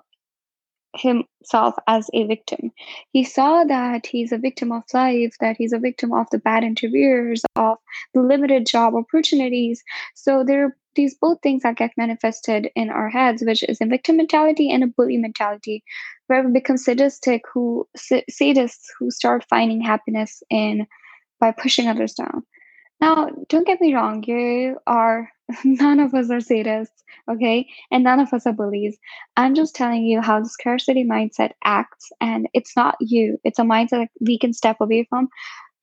himself 0.95 1.75
as 1.87 2.09
a 2.13 2.25
victim. 2.25 2.71
He 3.11 3.23
saw 3.23 3.63
that 3.65 4.05
he's 4.05 4.31
a 4.31 4.37
victim 4.37 4.71
of 4.71 4.83
life, 4.93 5.35
that 5.39 5.55
he's 5.57 5.73
a 5.73 5.79
victim 5.79 6.13
of 6.13 6.27
the 6.31 6.39
bad 6.39 6.63
interviewers, 6.63 7.43
of 7.55 7.77
the 8.13 8.21
limited 8.21 8.65
job 8.65 8.95
opportunities. 8.95 9.83
So 10.15 10.43
there 10.43 10.65
are 10.65 10.75
these 10.97 11.15
both 11.15 11.39
things 11.41 11.63
that 11.63 11.77
get 11.77 11.91
manifested 11.95 12.69
in 12.75 12.89
our 12.89 13.09
heads, 13.09 13.41
which 13.45 13.63
is 13.63 13.79
a 13.79 13.85
victim 13.85 14.17
mentality 14.17 14.69
and 14.69 14.83
a 14.83 14.87
bully 14.87 15.15
mentality, 15.15 15.83
where 16.27 16.43
we 16.43 16.51
become 16.51 16.75
sadistic, 16.75 17.43
who 17.53 17.87
sadists 17.97 18.87
who 18.99 19.09
start 19.09 19.45
finding 19.49 19.79
happiness 19.79 20.43
in 20.49 20.85
by 21.39 21.51
pushing 21.51 21.87
others 21.87 22.13
down. 22.13 22.43
Now, 22.99 23.29
don't 23.47 23.67
get 23.67 23.79
me 23.79 23.93
wrong, 23.93 24.23
you 24.27 24.77
are 24.87 25.29
none 25.63 25.99
of 25.99 26.13
us 26.13 26.29
are 26.29 26.39
sadists, 26.39 27.03
okay? 27.31 27.67
And 27.91 28.03
none 28.03 28.19
of 28.19 28.33
us 28.33 28.45
are 28.45 28.53
bullies. 28.53 28.97
I'm 29.37 29.55
just 29.55 29.75
telling 29.75 30.03
you 30.03 30.21
how 30.21 30.41
the 30.41 30.49
scarcity 30.49 31.05
mindset 31.05 31.51
acts, 31.63 32.09
and 32.19 32.49
it's 32.53 32.75
not 32.75 32.95
you. 32.99 33.39
It's 33.43 33.59
a 33.59 33.63
mindset 33.63 34.07
we 34.19 34.37
can 34.37 34.51
step 34.53 34.77
away 34.81 35.05
from 35.09 35.29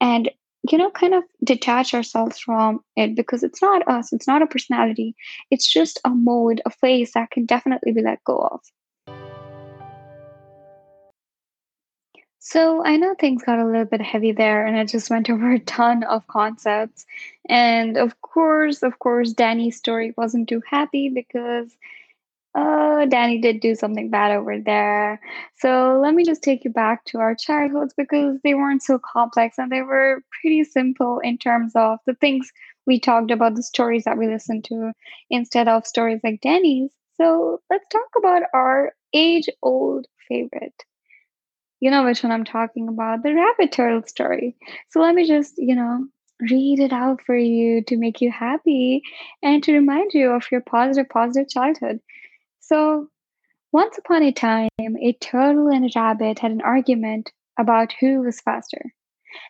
and, 0.00 0.30
you 0.70 0.78
know, 0.78 0.90
kind 0.90 1.14
of 1.14 1.24
detach 1.42 1.92
ourselves 1.92 2.38
from 2.38 2.80
it 2.96 3.14
because 3.14 3.42
it's 3.42 3.60
not 3.60 3.86
us, 3.86 4.12
it's 4.12 4.26
not 4.26 4.42
a 4.42 4.46
personality. 4.46 5.14
It's 5.50 5.70
just 5.70 6.00
a 6.04 6.10
mode, 6.10 6.62
a 6.64 6.70
phase 6.70 7.12
that 7.12 7.30
can 7.30 7.44
definitely 7.44 7.92
be 7.92 8.02
let 8.02 8.24
go 8.24 8.38
of. 8.38 8.60
So 12.38 12.84
I 12.84 12.96
know 12.96 13.14
things 13.14 13.42
got 13.42 13.58
a 13.58 13.64
little 13.64 13.86
bit 13.86 14.02
heavy 14.02 14.32
there, 14.32 14.66
and 14.66 14.76
I 14.76 14.84
just 14.84 15.08
went 15.08 15.30
over 15.30 15.52
a 15.52 15.58
ton 15.58 16.04
of 16.04 16.26
concepts. 16.26 17.06
And 17.48 17.96
of 17.96 18.20
course, 18.20 18.82
of 18.82 18.98
course, 18.98 19.32
Danny's 19.32 19.76
story 19.76 20.14
wasn't 20.16 20.48
too 20.48 20.62
happy 20.68 21.08
because 21.08 21.74
uh, 22.54 23.04
Danny 23.06 23.38
did 23.40 23.60
do 23.60 23.74
something 23.74 24.10
bad 24.10 24.32
over 24.32 24.58
there. 24.60 25.20
So 25.56 25.98
let 26.02 26.14
me 26.14 26.24
just 26.24 26.42
take 26.42 26.64
you 26.64 26.70
back 26.70 27.04
to 27.06 27.18
our 27.18 27.34
childhoods 27.34 27.94
because 27.96 28.38
they 28.44 28.54
weren't 28.54 28.82
so 28.82 28.98
complex 28.98 29.58
and 29.58 29.70
they 29.72 29.82
were 29.82 30.22
pretty 30.40 30.62
simple 30.64 31.18
in 31.20 31.38
terms 31.38 31.72
of 31.74 31.98
the 32.06 32.14
things 32.14 32.50
we 32.86 33.00
talked 33.00 33.30
about, 33.30 33.56
the 33.56 33.62
stories 33.62 34.04
that 34.04 34.18
we 34.18 34.28
listened 34.28 34.64
to, 34.64 34.92
instead 35.30 35.68
of 35.68 35.86
stories 35.86 36.20
like 36.22 36.40
Danny's. 36.42 36.90
So 37.16 37.60
let's 37.70 37.86
talk 37.90 38.08
about 38.18 38.42
our 38.54 38.92
age 39.12 39.48
old 39.62 40.06
favorite 40.28 40.84
you 41.80 41.90
know 41.90 42.04
which 42.04 42.22
one 42.22 42.32
I'm 42.32 42.44
talking 42.44 42.88
about, 42.88 43.22
the 43.22 43.34
rabbit 43.34 43.72
turtle 43.72 44.02
story. 44.06 44.56
So 44.90 45.00
let 45.00 45.14
me 45.14 45.26
just, 45.26 45.54
you 45.58 45.74
know, 45.74 46.06
read 46.50 46.80
it 46.80 46.92
out 46.92 47.20
for 47.22 47.36
you 47.36 47.82
to 47.84 47.96
make 47.96 48.20
you 48.20 48.30
happy 48.30 49.02
and 49.42 49.62
to 49.64 49.72
remind 49.72 50.12
you 50.14 50.30
of 50.30 50.44
your 50.50 50.60
positive, 50.62 51.08
positive 51.10 51.48
childhood. 51.48 52.00
So 52.66 53.10
once 53.72 53.98
upon 53.98 54.22
a 54.22 54.32
time, 54.32 54.70
a 54.80 55.12
turtle 55.20 55.68
and 55.68 55.84
a 55.84 55.90
rabbit 55.94 56.38
had 56.38 56.50
an 56.50 56.62
argument 56.62 57.30
about 57.58 57.92
who 58.00 58.22
was 58.22 58.40
faster. 58.40 58.94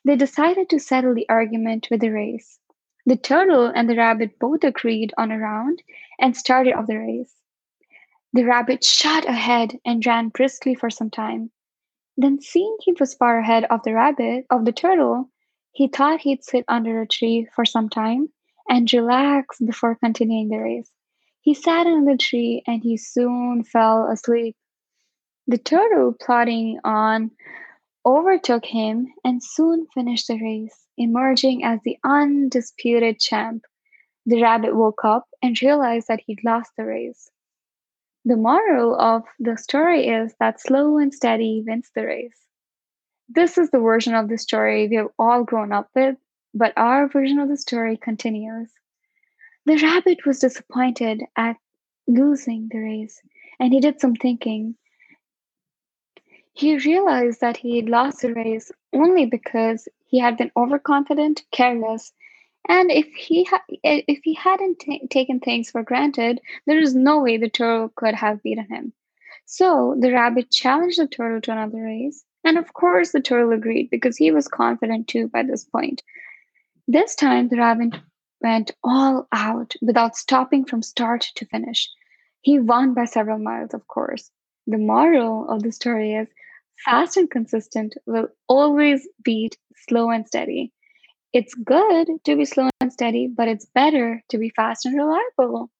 They 0.04 0.16
decided 0.16 0.68
to 0.70 0.80
settle 0.80 1.14
the 1.14 1.28
argument 1.28 1.86
with 1.92 2.02
a 2.02 2.10
race. 2.10 2.58
The 3.06 3.16
turtle 3.16 3.66
and 3.66 3.88
the 3.88 3.94
rabbit 3.94 4.40
both 4.40 4.64
agreed 4.64 5.14
on 5.16 5.30
a 5.30 5.38
round 5.38 5.80
and 6.18 6.36
started 6.36 6.74
off 6.74 6.88
the 6.88 6.98
race. 6.98 7.32
The 8.32 8.42
rabbit 8.42 8.82
shot 8.82 9.28
ahead 9.28 9.78
and 9.84 10.04
ran 10.04 10.30
briskly 10.30 10.74
for 10.74 10.90
some 10.90 11.10
time. 11.10 11.52
Then 12.16 12.40
seeing 12.40 12.76
he 12.80 12.94
was 12.98 13.14
far 13.14 13.38
ahead 13.38 13.62
of 13.66 13.84
the 13.84 13.94
rabbit 13.94 14.46
of 14.50 14.64
the 14.64 14.72
turtle, 14.72 15.30
he 15.70 15.86
thought 15.86 16.22
he'd 16.22 16.42
sit 16.42 16.64
under 16.66 17.00
a 17.00 17.06
tree 17.06 17.46
for 17.54 17.64
some 17.64 17.88
time 17.88 18.30
and 18.68 18.92
relax 18.92 19.60
before 19.60 19.94
continuing 19.94 20.48
the 20.48 20.58
race. 20.58 20.90
He 21.44 21.52
sat 21.52 21.86
in 21.86 22.06
the 22.06 22.16
tree 22.16 22.62
and 22.66 22.82
he 22.82 22.96
soon 22.96 23.64
fell 23.64 24.08
asleep. 24.10 24.56
The 25.46 25.58
turtle, 25.58 26.14
plodding 26.18 26.80
on, 26.84 27.32
overtook 28.06 28.64
him 28.64 29.08
and 29.24 29.42
soon 29.44 29.86
finished 29.92 30.28
the 30.28 30.40
race, 30.40 30.86
emerging 30.96 31.62
as 31.62 31.80
the 31.84 31.98
undisputed 32.02 33.20
champ. 33.20 33.62
The 34.24 34.40
rabbit 34.40 34.74
woke 34.74 35.04
up 35.04 35.28
and 35.42 35.60
realized 35.60 36.08
that 36.08 36.22
he'd 36.24 36.42
lost 36.44 36.70
the 36.78 36.86
race. 36.86 37.30
The 38.24 38.36
moral 38.36 38.98
of 38.98 39.24
the 39.38 39.58
story 39.58 40.06
is 40.08 40.34
that 40.40 40.62
slow 40.62 40.96
and 40.96 41.12
steady 41.12 41.62
wins 41.66 41.90
the 41.94 42.06
race. 42.06 42.40
This 43.28 43.58
is 43.58 43.68
the 43.68 43.80
version 43.80 44.14
of 44.14 44.30
the 44.30 44.38
story 44.38 44.88
we 44.88 44.96
have 44.96 45.10
all 45.18 45.44
grown 45.44 45.72
up 45.72 45.90
with, 45.94 46.16
but 46.54 46.72
our 46.78 47.06
version 47.06 47.38
of 47.38 47.50
the 47.50 47.58
story 47.58 47.98
continues. 47.98 48.72
The 49.66 49.76
rabbit 49.78 50.26
was 50.26 50.40
disappointed 50.40 51.22
at 51.36 51.56
losing 52.06 52.68
the 52.68 52.80
race, 52.80 53.22
and 53.58 53.72
he 53.72 53.80
did 53.80 53.98
some 54.00 54.14
thinking. 54.14 54.76
He 56.52 56.76
realized 56.76 57.40
that 57.40 57.56
he 57.56 57.76
had 57.76 57.88
lost 57.88 58.20
the 58.20 58.34
race 58.34 58.70
only 58.92 59.26
because 59.26 59.88
he 60.06 60.18
had 60.18 60.36
been 60.36 60.52
overconfident, 60.56 61.44
careless, 61.50 62.12
and 62.68 62.90
if 62.90 63.06
he 63.14 63.44
ha- 63.44 63.64
if 63.68 64.20
he 64.22 64.34
hadn't 64.34 64.80
t- 64.80 65.06
taken 65.08 65.40
things 65.40 65.70
for 65.70 65.82
granted, 65.82 66.40
there 66.66 66.78
is 66.78 66.94
no 66.94 67.20
way 67.20 67.36
the 67.36 67.48
turtle 67.48 67.88
could 67.96 68.14
have 68.14 68.42
beaten 68.42 68.66
him. 68.68 68.92
So 69.46 69.96
the 69.98 70.12
rabbit 70.12 70.50
challenged 70.50 70.98
the 70.98 71.08
turtle 71.08 71.40
to 71.40 71.52
another 71.52 71.82
race, 71.82 72.24
and 72.44 72.58
of 72.58 72.72
course 72.74 73.12
the 73.12 73.20
turtle 73.20 73.52
agreed 73.52 73.90
because 73.90 74.16
he 74.16 74.30
was 74.30 74.46
confident 74.46 75.08
too 75.08 75.28
by 75.28 75.42
this 75.42 75.64
point. 75.64 76.02
This 76.86 77.14
time 77.14 77.48
the 77.48 77.56
rabbit 77.56 77.94
went 78.44 78.70
all 78.84 79.26
out 79.32 79.74
without 79.80 80.16
stopping 80.16 80.66
from 80.66 80.82
start 80.82 81.26
to 81.34 81.46
finish. 81.46 81.90
He 82.42 82.60
won 82.60 82.92
by 82.92 83.06
several 83.06 83.38
miles, 83.38 83.72
of 83.72 83.88
course. 83.88 84.30
The 84.66 84.78
moral 84.78 85.48
of 85.48 85.62
the 85.62 85.72
story 85.72 86.12
is 86.12 86.28
fast 86.84 87.16
and 87.16 87.30
consistent 87.30 87.94
will 88.06 88.28
always 88.46 89.08
beat 89.24 89.56
slow 89.88 90.10
and 90.10 90.26
steady. 90.26 90.72
It's 91.32 91.54
good 91.54 92.08
to 92.24 92.36
be 92.36 92.44
slow 92.44 92.68
and 92.80 92.92
steady, 92.92 93.26
but 93.26 93.48
it's 93.48 93.64
better 93.64 94.22
to 94.28 94.38
be 94.38 94.50
fast 94.50 94.84
and 94.84 94.94
reliable. 94.94 95.70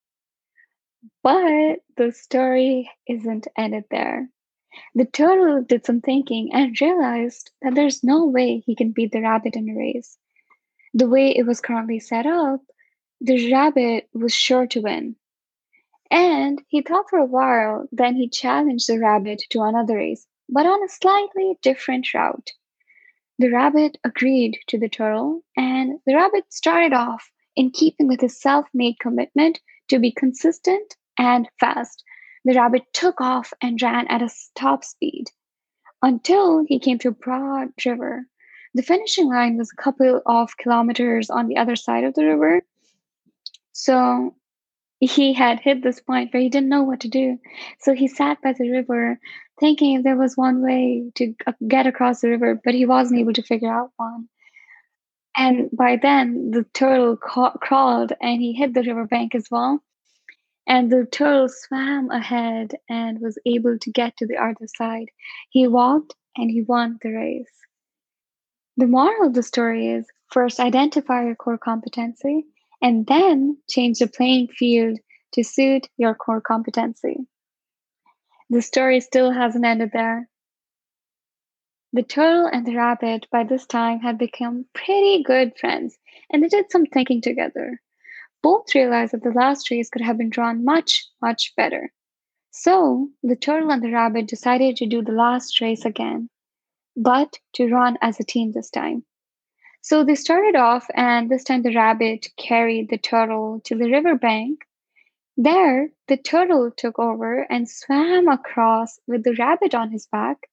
But 1.22 1.80
the 1.96 2.12
story 2.12 2.90
isn't 3.06 3.46
ended 3.58 3.84
there. 3.90 4.30
The 4.94 5.04
turtle 5.04 5.62
did 5.62 5.84
some 5.84 6.00
thinking 6.00 6.52
and 6.52 6.80
realized 6.80 7.50
that 7.62 7.74
there's 7.74 8.02
no 8.02 8.24
way 8.26 8.58
he 8.58 8.74
can 8.74 8.92
beat 8.92 9.12
the 9.12 9.20
rabbit 9.20 9.54
in 9.54 9.68
a 9.68 9.76
race. 9.76 10.18
The 10.96 11.08
way 11.08 11.36
it 11.36 11.44
was 11.44 11.60
currently 11.60 11.98
set 11.98 12.24
up, 12.24 12.60
the 13.20 13.52
rabbit 13.52 14.08
was 14.14 14.32
sure 14.32 14.66
to 14.68 14.80
win. 14.80 15.16
And 16.08 16.62
he 16.68 16.82
thought 16.82 17.10
for 17.10 17.18
a 17.18 17.24
while, 17.24 17.88
then 17.90 18.14
he 18.14 18.28
challenged 18.28 18.88
the 18.88 19.00
rabbit 19.00 19.42
to 19.50 19.62
another 19.62 19.96
race, 19.96 20.24
but 20.48 20.66
on 20.66 20.84
a 20.84 20.88
slightly 20.88 21.58
different 21.62 22.14
route. 22.14 22.52
The 23.40 23.50
rabbit 23.50 23.98
agreed 24.04 24.60
to 24.68 24.78
the 24.78 24.88
turtle, 24.88 25.42
and 25.56 25.98
the 26.06 26.14
rabbit 26.14 26.52
started 26.52 26.92
off 26.92 27.28
in 27.56 27.72
keeping 27.72 28.06
with 28.06 28.20
his 28.20 28.40
self 28.40 28.68
made 28.72 29.00
commitment 29.00 29.60
to 29.88 29.98
be 29.98 30.12
consistent 30.12 30.96
and 31.18 31.48
fast. 31.58 32.04
The 32.44 32.54
rabbit 32.54 32.84
took 32.92 33.20
off 33.20 33.52
and 33.60 33.82
ran 33.82 34.06
at 34.06 34.22
a 34.22 34.30
top 34.54 34.84
speed 34.84 35.32
until 36.02 36.64
he 36.68 36.78
came 36.78 36.98
to 37.00 37.08
a 37.08 37.12
broad 37.12 37.70
river. 37.84 38.28
The 38.74 38.82
finishing 38.82 39.28
line 39.28 39.56
was 39.56 39.70
a 39.72 39.82
couple 39.82 40.20
of 40.26 40.56
kilometers 40.56 41.30
on 41.30 41.46
the 41.46 41.56
other 41.56 41.76
side 41.76 42.04
of 42.04 42.14
the 42.14 42.24
river. 42.24 42.62
So 43.72 44.34
he 45.00 45.32
had 45.32 45.60
hit 45.60 45.82
this 45.82 46.00
point 46.00 46.32
where 46.32 46.42
he 46.42 46.48
didn't 46.48 46.68
know 46.68 46.82
what 46.82 47.00
to 47.00 47.08
do. 47.08 47.38
So 47.80 47.94
he 47.94 48.08
sat 48.08 48.40
by 48.42 48.52
the 48.52 48.70
river 48.70 49.18
thinking 49.60 50.02
there 50.02 50.16
was 50.16 50.36
one 50.36 50.62
way 50.62 51.10
to 51.14 51.34
get 51.68 51.86
across 51.86 52.20
the 52.20 52.30
river, 52.30 52.60
but 52.64 52.74
he 52.74 52.86
wasn't 52.86 53.20
able 53.20 53.32
to 53.34 53.42
figure 53.42 53.72
out 53.72 53.90
one. 53.96 54.28
And 55.36 55.68
by 55.72 55.96
then, 56.00 56.50
the 56.52 56.64
turtle 56.74 57.16
ca- 57.16 57.56
crawled 57.58 58.12
and 58.20 58.40
he 58.40 58.52
hit 58.52 58.74
the 58.74 58.82
riverbank 58.82 59.34
as 59.34 59.46
well. 59.50 59.82
And 60.66 60.90
the 60.90 61.06
turtle 61.06 61.48
swam 61.48 62.10
ahead 62.10 62.72
and 62.88 63.20
was 63.20 63.38
able 63.44 63.78
to 63.78 63.90
get 63.90 64.16
to 64.16 64.26
the 64.26 64.36
other 64.36 64.66
side. 64.76 65.10
He 65.50 65.66
walked 65.66 66.14
and 66.36 66.50
he 66.50 66.62
won 66.62 66.98
the 67.02 67.10
race. 67.10 67.63
The 68.76 68.86
moral 68.86 69.26
of 69.26 69.34
the 69.34 69.42
story 69.42 69.88
is 69.88 70.06
First, 70.34 70.58
identify 70.58 71.24
your 71.24 71.36
core 71.36 71.58
competency 71.58 72.46
and 72.82 73.06
then 73.06 73.58
change 73.70 74.00
the 74.00 74.08
playing 74.08 74.48
field 74.48 74.98
to 75.34 75.44
suit 75.44 75.88
your 75.96 76.16
core 76.16 76.40
competency. 76.40 77.28
The 78.50 78.60
story 78.60 78.98
still 79.00 79.30
hasn't 79.30 79.64
ended 79.64 79.90
there. 79.92 80.28
The 81.92 82.02
turtle 82.02 82.46
and 82.46 82.66
the 82.66 82.74
rabbit 82.74 83.28
by 83.30 83.44
this 83.44 83.64
time 83.64 84.00
had 84.00 84.18
become 84.18 84.66
pretty 84.74 85.22
good 85.22 85.56
friends 85.56 85.96
and 86.32 86.42
they 86.42 86.48
did 86.48 86.72
some 86.72 86.86
thinking 86.86 87.20
together. 87.20 87.80
Both 88.42 88.74
realized 88.74 89.12
that 89.12 89.22
the 89.22 89.30
last 89.30 89.70
race 89.70 89.88
could 89.88 90.02
have 90.02 90.18
been 90.18 90.30
drawn 90.30 90.64
much, 90.64 91.06
much 91.22 91.52
better. 91.56 91.92
So 92.50 93.08
the 93.22 93.36
turtle 93.36 93.70
and 93.70 93.84
the 93.84 93.92
rabbit 93.92 94.26
decided 94.26 94.74
to 94.78 94.86
do 94.86 95.00
the 95.00 95.12
last 95.12 95.60
race 95.60 95.84
again, 95.84 96.28
but 96.96 97.38
to 97.54 97.68
run 97.68 97.98
as 98.02 98.20
a 98.20 98.24
team 98.24 98.52
this 98.52 98.70
time. 98.70 99.04
So 99.80 100.02
they 100.02 100.14
started 100.14 100.56
off, 100.56 100.86
and 100.94 101.30
this 101.30 101.44
time 101.44 101.62
the 101.62 101.74
rabbit 101.74 102.28
carried 102.38 102.88
the 102.88 102.98
turtle 102.98 103.60
to 103.64 103.74
the 103.74 103.90
river 103.90 104.14
bank. 104.14 104.60
There, 105.36 105.90
the 106.08 106.16
turtle 106.16 106.70
took 106.70 106.98
over 106.98 107.40
and 107.50 107.68
swam 107.68 108.28
across 108.28 108.98
with 109.06 109.24
the 109.24 109.34
rabbit 109.34 109.74
on 109.74 109.90
his 109.90 110.06
back. 110.06 110.48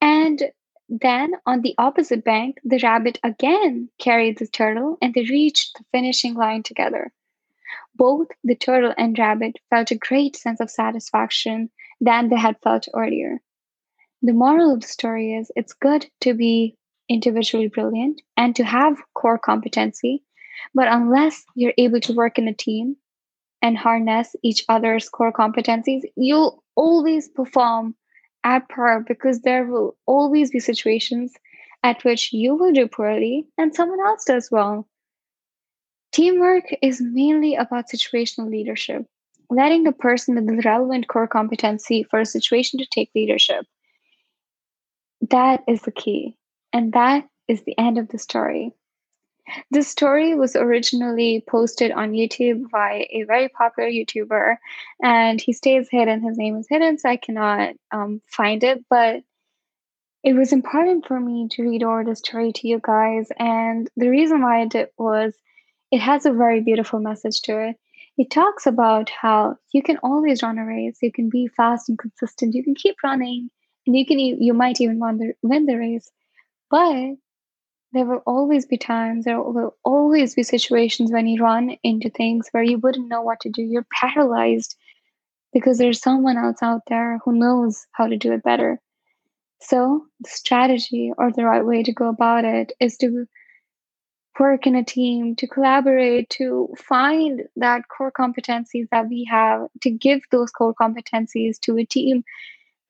And 0.00 0.52
then 0.88 1.32
on 1.46 1.62
the 1.62 1.74
opposite 1.78 2.22
bank, 2.22 2.58
the 2.62 2.78
rabbit 2.82 3.18
again 3.24 3.88
carried 3.98 4.38
the 4.38 4.46
turtle 4.46 4.98
and 5.00 5.14
they 5.14 5.22
reached 5.22 5.78
the 5.78 5.84
finishing 5.90 6.34
line 6.34 6.62
together. 6.62 7.12
Both 7.94 8.28
the 8.44 8.54
turtle 8.54 8.94
and 8.98 9.18
rabbit 9.18 9.56
felt 9.70 9.90
a 9.90 9.96
great 9.96 10.36
sense 10.36 10.60
of 10.60 10.70
satisfaction 10.70 11.70
than 12.00 12.28
they 12.28 12.36
had 12.36 12.60
felt 12.62 12.88
earlier. 12.94 13.40
The 14.24 14.32
moral 14.32 14.72
of 14.72 14.80
the 14.82 14.86
story 14.86 15.34
is 15.34 15.50
it's 15.56 15.72
good 15.72 16.06
to 16.20 16.32
be 16.32 16.76
individually 17.08 17.66
brilliant 17.66 18.22
and 18.36 18.54
to 18.54 18.62
have 18.62 19.02
core 19.14 19.38
competency. 19.38 20.22
But 20.74 20.86
unless 20.86 21.44
you're 21.56 21.74
able 21.76 21.98
to 22.02 22.12
work 22.12 22.38
in 22.38 22.46
a 22.46 22.54
team 22.54 22.96
and 23.62 23.76
harness 23.76 24.36
each 24.44 24.64
other's 24.68 25.08
core 25.08 25.32
competencies, 25.32 26.02
you'll 26.14 26.62
always 26.76 27.28
perform 27.28 27.96
at 28.44 28.68
par 28.68 29.00
because 29.00 29.40
there 29.40 29.66
will 29.66 29.96
always 30.06 30.52
be 30.52 30.60
situations 30.60 31.34
at 31.82 32.04
which 32.04 32.32
you 32.32 32.54
will 32.54 32.72
do 32.72 32.86
poorly 32.86 33.48
and 33.58 33.74
someone 33.74 34.06
else 34.06 34.24
does 34.24 34.50
well. 34.52 34.86
Teamwork 36.12 36.66
is 36.80 37.00
mainly 37.00 37.56
about 37.56 37.88
situational 37.88 38.48
leadership, 38.48 39.04
letting 39.50 39.82
the 39.82 39.90
person 39.90 40.36
with 40.36 40.46
the 40.46 40.62
relevant 40.64 41.08
core 41.08 41.26
competency 41.26 42.04
for 42.04 42.20
a 42.20 42.26
situation 42.26 42.78
to 42.78 42.86
take 42.86 43.10
leadership. 43.16 43.66
That 45.30 45.62
is 45.68 45.82
the 45.82 45.92
key. 45.92 46.36
And 46.72 46.92
that 46.92 47.28
is 47.48 47.62
the 47.62 47.78
end 47.78 47.98
of 47.98 48.08
the 48.08 48.18
story. 48.18 48.72
This 49.70 49.88
story 49.88 50.34
was 50.34 50.54
originally 50.54 51.44
posted 51.48 51.90
on 51.90 52.12
YouTube 52.12 52.70
by 52.70 53.06
a 53.10 53.24
very 53.24 53.48
popular 53.48 53.90
YouTuber, 53.90 54.56
and 55.02 55.40
he 55.40 55.52
stays 55.52 55.88
hidden. 55.90 56.22
His 56.22 56.38
name 56.38 56.56
is 56.56 56.66
hidden, 56.68 56.98
so 56.98 57.08
I 57.08 57.16
cannot 57.16 57.74
um, 57.90 58.22
find 58.26 58.62
it. 58.62 58.84
But 58.88 59.22
it 60.22 60.34
was 60.34 60.52
important 60.52 61.06
for 61.06 61.18
me 61.18 61.48
to 61.52 61.62
read 61.62 61.82
over 61.82 62.04
the 62.04 62.14
story 62.14 62.52
to 62.52 62.68
you 62.68 62.80
guys, 62.82 63.28
and 63.38 63.90
the 63.96 64.08
reason 64.08 64.42
why 64.42 64.62
I 64.62 64.66
did 64.66 64.88
was 64.96 65.34
it 65.90 66.00
has 66.00 66.24
a 66.24 66.32
very 66.32 66.60
beautiful 66.60 67.00
message 67.00 67.42
to 67.42 67.68
it. 67.68 67.76
It 68.16 68.30
talks 68.30 68.66
about 68.66 69.10
how 69.10 69.56
you 69.72 69.82
can 69.82 69.98
always 70.02 70.42
run 70.42 70.58
a 70.58 70.64
race, 70.64 70.98
you 71.02 71.10
can 71.10 71.28
be 71.28 71.48
fast 71.48 71.88
and 71.88 71.98
consistent, 71.98 72.54
you 72.54 72.62
can 72.62 72.74
keep 72.74 72.96
running, 73.02 73.50
and 73.86 73.96
you 73.96 74.06
can 74.06 74.18
you 74.18 74.52
might 74.54 74.80
even 74.80 74.98
the, 74.98 75.34
win 75.42 75.66
the 75.66 75.76
race 75.76 76.10
but 76.70 77.16
there 77.92 78.06
will 78.06 78.22
always 78.26 78.64
be 78.64 78.78
times, 78.78 79.24
there 79.24 79.40
will 79.40 79.76
always 79.84 80.34
be 80.34 80.42
situations 80.42 81.12
when 81.12 81.26
you 81.26 81.42
run 81.42 81.76
into 81.82 82.08
things 82.08 82.48
where 82.50 82.62
you 82.62 82.78
wouldn't 82.78 83.08
know 83.08 83.20
what 83.20 83.40
to 83.40 83.50
do. 83.50 83.62
You're 83.62 83.86
paralyzed 83.92 84.74
because 85.52 85.76
there's 85.76 86.00
someone 86.00 86.38
else 86.38 86.62
out 86.62 86.82
there 86.88 87.20
who 87.24 87.32
knows 87.32 87.86
how 87.92 88.06
to 88.06 88.16
do 88.16 88.32
it 88.32 88.42
better. 88.42 88.80
So, 89.60 90.06
the 90.20 90.30
strategy 90.30 91.12
or 91.16 91.30
the 91.30 91.44
right 91.44 91.64
way 91.64 91.82
to 91.82 91.92
go 91.92 92.08
about 92.08 92.44
it 92.44 92.72
is 92.80 92.96
to 92.98 93.26
work 94.40 94.66
in 94.66 94.74
a 94.74 94.82
team, 94.82 95.36
to 95.36 95.46
collaborate, 95.46 96.30
to 96.30 96.74
find 96.78 97.42
that 97.56 97.88
core 97.88 98.10
competencies 98.10 98.88
that 98.90 99.08
we 99.08 99.24
have, 99.30 99.68
to 99.82 99.90
give 99.90 100.22
those 100.30 100.50
core 100.50 100.74
competencies 100.74 101.60
to 101.60 101.76
a 101.76 101.84
team 101.84 102.24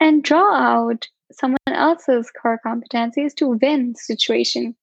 and 0.03 0.25
draw 0.25 0.53
out 0.53 1.07
someone 1.31 1.59
else's 1.69 2.29
core 2.31 2.61
competencies 2.67 3.33
to 3.37 3.57
win 3.62 3.95
situation. 3.95 4.75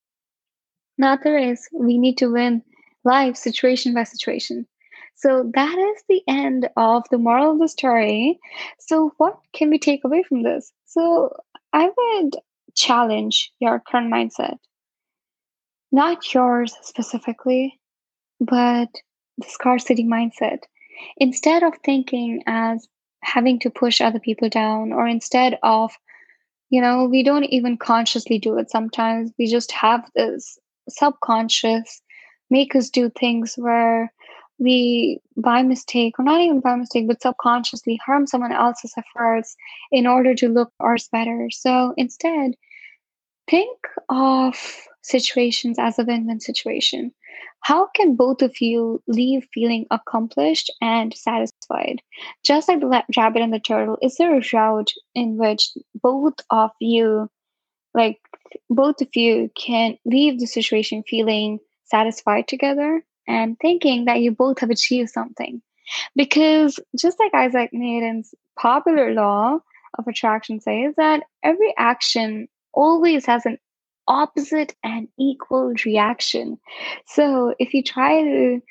Not 0.98 1.24
the 1.24 1.34
race. 1.34 1.68
We 1.74 1.98
need 1.98 2.18
to 2.20 2.28
win 2.28 2.64
life 3.04 3.36
situation 3.36 3.94
by 3.94 4.06
situation. 4.06 4.66
So 5.16 5.52
that 5.54 5.78
is 5.78 6.04
the 6.08 6.22
end 6.30 6.70
of 6.78 7.04
the 7.12 7.18
moral 7.18 7.52
of 7.52 7.60
the 7.60 7.68
story. 7.68 8.40
So 8.80 9.12
what 9.18 9.38
can 9.54 9.70
we 9.70 9.78
take 9.78 10.06
away 10.06 10.24
from 10.24 10.44
this? 10.44 10.72
So 10.86 11.36
I 11.74 11.90
would 11.98 12.38
challenge 12.74 13.52
your 13.60 13.82
current 13.86 14.14
mindset. 14.14 14.58
Not 15.92 16.34
yours 16.34 16.74
specifically, 16.82 17.78
but 18.40 18.90
the 19.38 19.48
scarcity 19.50 20.06
mindset. 20.06 20.60
Instead 21.18 21.64
of 21.64 21.74
thinking 21.84 22.42
as 22.48 22.88
having 23.24 23.60
to 23.60 23.70
push 23.70 24.02
other 24.02 24.20
people 24.20 24.50
down, 24.50 24.94
or 24.94 25.08
instead 25.08 25.58
of 25.64 25.92
you 26.70 26.82
know 26.82 27.06
we 27.06 27.24
don't 27.24 27.46
even 27.46 27.78
consciously 27.78 28.40
do 28.40 28.58
it 28.58 28.70
sometimes. 28.70 29.32
We 29.38 29.48
just 29.48 29.72
have 29.72 30.10
this 30.16 30.58
subconscious 30.90 32.02
make 32.50 32.76
us 32.76 32.90
do 32.90 33.12
things 33.12 33.56
where 33.58 34.12
we 34.58 35.20
by 35.38 35.64
mistake 35.64 36.20
or 36.20 36.26
not 36.26 36.42
even 36.42 36.60
by 36.60 36.76
mistake 36.76 37.08
but 37.08 37.22
subconsciously 37.22 38.00
harm 38.06 38.28
someone 38.28 38.52
else's 38.52 38.94
efforts 38.98 39.56
in 39.92 40.06
order 40.06 40.36
to 40.36 40.50
look 40.50 40.72
ours 40.80 41.08
better. 41.12 41.50
So 41.52 41.94
instead 41.98 42.56
think 43.50 43.78
of 44.10 44.56
situations 45.02 45.78
as 45.80 45.98
a 45.98 46.04
win-win 46.04 46.40
situation. 46.40 47.12
How 47.62 47.88
can 47.96 48.16
both 48.16 48.42
of 48.42 48.60
you 48.62 49.02
leave 49.08 49.48
feeling 49.54 49.86
accomplished 49.92 50.72
and 50.82 51.14
satisfied? 51.16 51.59
Just 52.44 52.68
like 52.68 52.80
the 52.80 53.04
rabbit 53.18 53.42
and 53.42 53.54
the 53.54 53.60
turtle, 53.60 53.98
is 54.02 54.16
there 54.16 54.36
a 54.36 54.42
route 54.54 54.92
in 55.16 55.38
which 55.38 55.72
both 56.02 56.36
of 56.50 56.72
you, 56.80 57.30
like 57.94 58.20
both 58.70 59.02
of 59.02 59.10
you, 59.14 59.50
can 59.56 59.98
leave 60.06 60.40
the 60.40 60.48
situation 60.48 61.04
feeling 61.08 61.60
satisfied 61.86 62.48
together 62.48 63.04
and 63.28 63.58
thinking 63.60 64.06
that 64.06 64.22
you 64.22 64.32
both 64.32 64.60
have 64.60 64.70
achieved 64.70 65.10
something? 65.10 65.62
Because 66.16 66.80
just 67.00 67.20
like 67.20 67.34
Isaac 67.34 67.72
Newton's 67.74 68.34
popular 68.60 69.14
law 69.14 69.60
of 69.98 70.08
attraction 70.08 70.60
says 70.60 70.94
that 70.98 71.24
every 71.44 71.74
action 71.78 72.48
always 72.74 73.26
has 73.26 73.46
an 73.46 73.58
opposite 74.08 74.76
and 74.84 75.08
equal 75.20 75.74
reaction. 75.86 76.58
So 77.08 77.54
if 77.60 77.74
you 77.74 77.84
try 77.84 78.22
to 78.24 78.62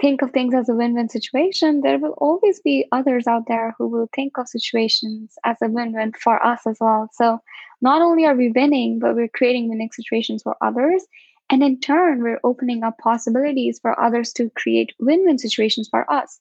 think 0.00 0.22
of 0.22 0.30
things 0.30 0.54
as 0.54 0.68
a 0.68 0.74
win-win 0.74 1.08
situation, 1.08 1.80
there 1.80 1.98
will 1.98 2.14
always 2.18 2.60
be 2.60 2.86
others 2.92 3.26
out 3.26 3.44
there 3.48 3.74
who 3.78 3.88
will 3.88 4.08
think 4.14 4.36
of 4.38 4.48
situations 4.48 5.34
as 5.44 5.56
a 5.62 5.68
win-win 5.68 6.12
for 6.12 6.44
us 6.44 6.66
as 6.66 6.76
well. 6.80 7.08
So 7.12 7.40
not 7.80 8.02
only 8.02 8.26
are 8.26 8.34
we 8.34 8.50
winning, 8.50 8.98
but 8.98 9.14
we're 9.14 9.28
creating 9.28 9.68
winning 9.68 9.90
situations 9.92 10.42
for 10.42 10.56
others. 10.60 11.04
And 11.48 11.62
in 11.62 11.80
turn, 11.80 12.22
we're 12.22 12.40
opening 12.44 12.82
up 12.82 12.98
possibilities 12.98 13.78
for 13.78 13.98
others 14.00 14.32
to 14.34 14.50
create 14.50 14.94
win-win 14.98 15.38
situations 15.38 15.88
for 15.88 16.10
us. 16.10 16.40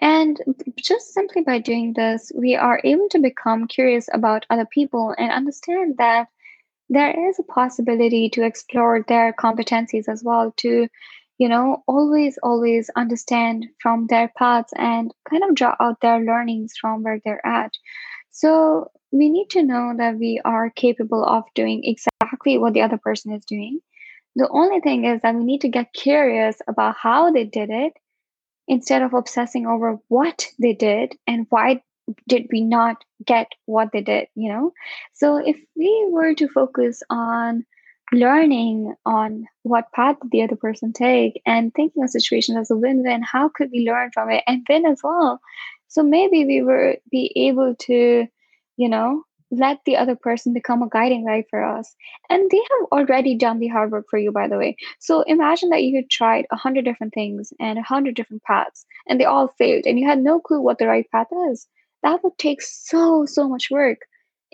And 0.00 0.40
just 0.76 1.12
simply 1.12 1.42
by 1.42 1.58
doing 1.58 1.92
this, 1.92 2.32
we 2.34 2.54
are 2.54 2.80
able 2.84 3.08
to 3.10 3.18
become 3.18 3.66
curious 3.66 4.08
about 4.12 4.46
other 4.48 4.66
people 4.66 5.14
and 5.18 5.30
understand 5.30 5.96
that 5.98 6.28
there 6.88 7.28
is 7.28 7.38
a 7.38 7.52
possibility 7.52 8.30
to 8.30 8.44
explore 8.44 9.04
their 9.08 9.32
competencies 9.32 10.08
as 10.08 10.22
well 10.22 10.54
to 10.58 10.88
you 11.38 11.48
know 11.48 11.82
always 11.86 12.38
always 12.42 12.90
understand 12.96 13.66
from 13.80 14.06
their 14.06 14.30
paths 14.36 14.72
and 14.76 15.12
kind 15.28 15.44
of 15.44 15.54
draw 15.54 15.74
out 15.80 16.00
their 16.00 16.20
learnings 16.20 16.74
from 16.80 17.02
where 17.02 17.20
they're 17.24 17.46
at. 17.46 17.72
So 18.30 18.90
we 19.12 19.30
need 19.30 19.48
to 19.50 19.62
know 19.62 19.94
that 19.96 20.18
we 20.18 20.40
are 20.44 20.70
capable 20.70 21.24
of 21.24 21.44
doing 21.54 21.82
exactly 21.84 22.58
what 22.58 22.74
the 22.74 22.82
other 22.82 22.98
person 22.98 23.32
is 23.32 23.44
doing. 23.44 23.80
The 24.34 24.48
only 24.50 24.80
thing 24.80 25.04
is 25.06 25.22
that 25.22 25.34
we 25.34 25.44
need 25.44 25.62
to 25.62 25.68
get 25.68 25.94
curious 25.94 26.60
about 26.68 26.96
how 27.00 27.30
they 27.32 27.44
did 27.44 27.70
it 27.70 27.94
instead 28.68 29.02
of 29.02 29.14
obsessing 29.14 29.66
over 29.66 29.98
what 30.08 30.46
they 30.58 30.74
did 30.74 31.14
and 31.26 31.46
why 31.50 31.82
did 32.28 32.46
we 32.52 32.60
not 32.60 33.02
get 33.24 33.50
what 33.64 33.90
they 33.92 34.02
did 34.02 34.28
you 34.34 34.48
know? 34.48 34.72
So 35.14 35.36
if 35.36 35.56
we 35.76 36.06
were 36.10 36.34
to 36.34 36.48
focus 36.48 37.02
on 37.10 37.64
learning 38.12 38.94
on 39.04 39.46
what 39.62 39.90
path 39.92 40.16
did 40.22 40.30
the 40.30 40.42
other 40.42 40.56
person 40.56 40.92
take 40.92 41.40
and 41.44 41.74
thinking 41.74 42.02
of 42.02 42.10
situations 42.10 42.56
as 42.56 42.70
a 42.70 42.76
win-win 42.76 43.22
how 43.22 43.48
could 43.48 43.70
we 43.72 43.86
learn 43.86 44.10
from 44.12 44.30
it 44.30 44.44
and 44.46 44.64
win 44.68 44.86
as 44.86 45.00
well 45.02 45.40
so 45.88 46.02
maybe 46.02 46.44
we 46.44 46.62
were 46.62 46.96
be 47.10 47.32
able 47.36 47.74
to 47.74 48.26
you 48.76 48.88
know 48.88 49.22
let 49.50 49.78
the 49.84 49.96
other 49.96 50.16
person 50.16 50.52
become 50.52 50.82
a 50.82 50.88
guiding 50.88 51.24
light 51.24 51.46
for 51.50 51.62
us. 51.62 51.94
And 52.28 52.50
they 52.50 52.58
have 52.58 52.88
already 52.92 53.36
done 53.36 53.58
the 53.58 53.68
hard 53.68 53.92
work 53.92 54.06
for 54.10 54.18
you, 54.18 54.32
by 54.32 54.48
the 54.48 54.58
way. 54.58 54.76
So 54.98 55.22
imagine 55.22 55.70
that 55.70 55.84
you 55.84 55.96
had 55.96 56.10
tried 56.10 56.46
a 56.50 56.56
hundred 56.56 56.84
different 56.84 57.14
things 57.14 57.52
and 57.60 57.78
a 57.78 57.82
hundred 57.82 58.16
different 58.16 58.42
paths, 58.42 58.84
and 59.08 59.20
they 59.20 59.24
all 59.24 59.48
failed, 59.58 59.84
and 59.86 59.98
you 59.98 60.06
had 60.06 60.20
no 60.20 60.40
clue 60.40 60.60
what 60.60 60.78
the 60.78 60.86
right 60.86 61.08
path 61.10 61.28
is. 61.50 61.66
That 62.02 62.22
would 62.22 62.38
take 62.38 62.62
so, 62.62 63.24
so 63.26 63.48
much 63.48 63.70
work. 63.70 63.98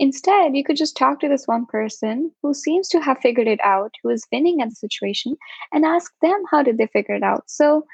Instead, 0.02 0.56
you 0.56 0.64
could 0.64 0.74
just 0.74 0.96
talk 0.96 1.20
to 1.20 1.28
this 1.28 1.46
one 1.46 1.64
person 1.64 2.32
who 2.42 2.52
seems 2.52 2.88
to 2.88 3.00
have 3.00 3.18
figured 3.18 3.46
it 3.46 3.60
out, 3.62 3.94
who 4.02 4.08
is 4.10 4.26
winning 4.32 4.60
at 4.60 4.68
the 4.68 4.74
situation, 4.74 5.36
and 5.72 5.84
ask 5.84 6.12
them 6.20 6.42
how 6.50 6.60
did 6.60 6.76
they 6.76 6.88
figure 6.88 7.14
it 7.14 7.22
out. 7.22 7.44
So 7.46 7.86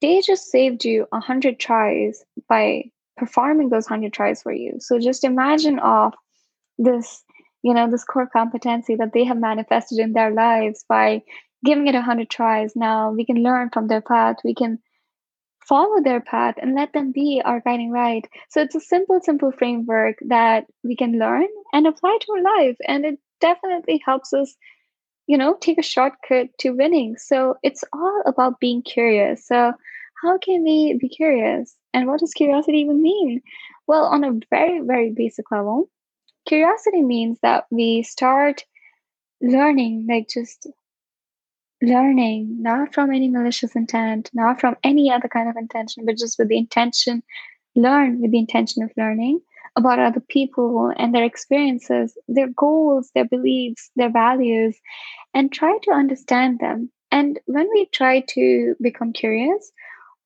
they 0.00 0.20
just 0.22 0.50
saved 0.50 0.84
you 0.84 1.06
a 1.12 1.20
hundred 1.20 1.60
tries 1.60 2.24
by 2.48 2.90
performing 3.16 3.68
those 3.68 3.88
100 3.88 4.12
tries 4.12 4.42
for 4.42 4.52
you. 4.52 4.74
So 4.80 4.98
just 4.98 5.22
imagine 5.22 5.78
of 5.78 6.14
this 6.78 7.22
you 7.62 7.74
know 7.74 7.88
this 7.88 8.02
core 8.02 8.28
competency 8.32 8.96
that 8.96 9.12
they 9.12 9.22
have 9.22 9.38
manifested 9.38 10.00
in 10.00 10.14
their 10.14 10.32
lives 10.32 10.84
by 10.88 11.22
giving 11.64 11.86
it 11.86 11.94
a 11.94 11.98
100 11.98 12.28
tries. 12.28 12.74
Now 12.74 13.12
we 13.12 13.24
can 13.24 13.44
learn 13.44 13.70
from 13.72 13.86
their 13.86 14.00
path. 14.00 14.38
We 14.44 14.56
can 14.56 14.80
follow 15.66 16.02
their 16.02 16.20
path 16.20 16.54
and 16.60 16.74
let 16.74 16.92
them 16.92 17.12
be 17.12 17.40
our 17.44 17.60
guiding 17.60 17.92
light 17.92 18.28
so 18.48 18.60
it's 18.60 18.74
a 18.74 18.80
simple 18.80 19.20
simple 19.22 19.52
framework 19.52 20.16
that 20.26 20.66
we 20.82 20.96
can 20.96 21.18
learn 21.18 21.46
and 21.72 21.86
apply 21.86 22.18
to 22.20 22.32
our 22.32 22.42
life 22.58 22.76
and 22.88 23.04
it 23.04 23.18
definitely 23.40 24.00
helps 24.04 24.32
us 24.32 24.56
you 25.26 25.36
know 25.38 25.56
take 25.60 25.78
a 25.78 25.82
shortcut 25.82 26.48
to 26.58 26.70
winning 26.70 27.16
so 27.16 27.54
it's 27.62 27.84
all 27.92 28.22
about 28.26 28.58
being 28.60 28.82
curious 28.82 29.46
so 29.46 29.72
how 30.22 30.38
can 30.38 30.62
we 30.62 30.98
be 31.00 31.08
curious? 31.08 31.76
And 31.94 32.06
what 32.06 32.20
does 32.20 32.34
curiosity 32.34 32.78
even 32.78 33.02
mean? 33.02 33.42
Well, 33.86 34.04
on 34.04 34.24
a 34.24 34.38
very, 34.50 34.80
very 34.80 35.10
basic 35.10 35.50
level, 35.50 35.88
curiosity 36.46 37.02
means 37.02 37.38
that 37.42 37.64
we 37.70 38.02
start 38.02 38.64
learning, 39.40 40.06
like 40.08 40.28
just 40.28 40.66
learning, 41.82 42.62
not 42.62 42.92
from 42.94 43.10
any 43.10 43.28
malicious 43.28 43.74
intent, 43.74 44.30
not 44.34 44.60
from 44.60 44.76
any 44.84 45.10
other 45.10 45.28
kind 45.28 45.48
of 45.48 45.56
intention, 45.56 46.04
but 46.04 46.18
just 46.18 46.38
with 46.38 46.48
the 46.48 46.58
intention, 46.58 47.22
learn 47.74 48.20
with 48.20 48.30
the 48.32 48.38
intention 48.38 48.82
of 48.82 48.90
learning 48.96 49.40
about 49.76 49.98
other 49.98 50.20
people 50.20 50.92
and 50.96 51.14
their 51.14 51.24
experiences, 51.24 52.16
their 52.28 52.48
goals, 52.48 53.10
their 53.14 53.24
beliefs, 53.24 53.90
their 53.96 54.10
values, 54.10 54.76
and 55.32 55.52
try 55.52 55.78
to 55.82 55.92
understand 55.92 56.58
them. 56.58 56.90
And 57.10 57.38
when 57.46 57.68
we 57.72 57.86
try 57.86 58.20
to 58.30 58.74
become 58.80 59.12
curious, 59.12 59.72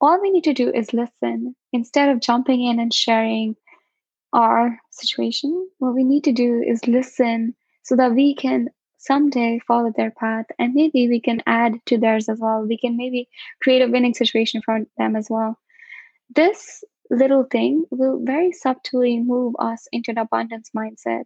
all 0.00 0.20
we 0.20 0.30
need 0.30 0.44
to 0.44 0.54
do 0.54 0.70
is 0.70 0.92
listen 0.92 1.54
instead 1.72 2.08
of 2.08 2.20
jumping 2.20 2.64
in 2.64 2.78
and 2.78 2.92
sharing 2.92 3.54
our 4.32 4.78
situation. 4.90 5.68
What 5.78 5.94
we 5.94 6.04
need 6.04 6.24
to 6.24 6.32
do 6.32 6.62
is 6.66 6.86
listen 6.86 7.54
so 7.84 7.96
that 7.96 8.14
we 8.14 8.34
can 8.34 8.68
someday 9.06 9.60
follow 9.66 9.92
their 9.94 10.10
path 10.10 10.46
and 10.58 10.74
maybe 10.74 11.08
we 11.08 11.20
can 11.20 11.42
add 11.46 11.74
to 11.86 11.98
theirs 11.98 12.28
as 12.28 12.38
well. 12.40 12.62
We 12.62 12.78
can 12.78 12.96
maybe 12.96 13.28
create 13.62 13.82
a 13.82 13.90
winning 13.90 14.14
situation 14.14 14.62
for 14.64 14.80
them 14.98 15.16
as 15.16 15.28
well. 15.28 15.58
This 16.34 16.82
little 17.10 17.44
thing 17.44 17.84
will 17.90 18.20
very 18.24 18.52
subtly 18.52 19.20
move 19.20 19.54
us 19.58 19.86
into 19.92 20.10
an 20.10 20.18
abundance 20.18 20.70
mindset. 20.76 21.24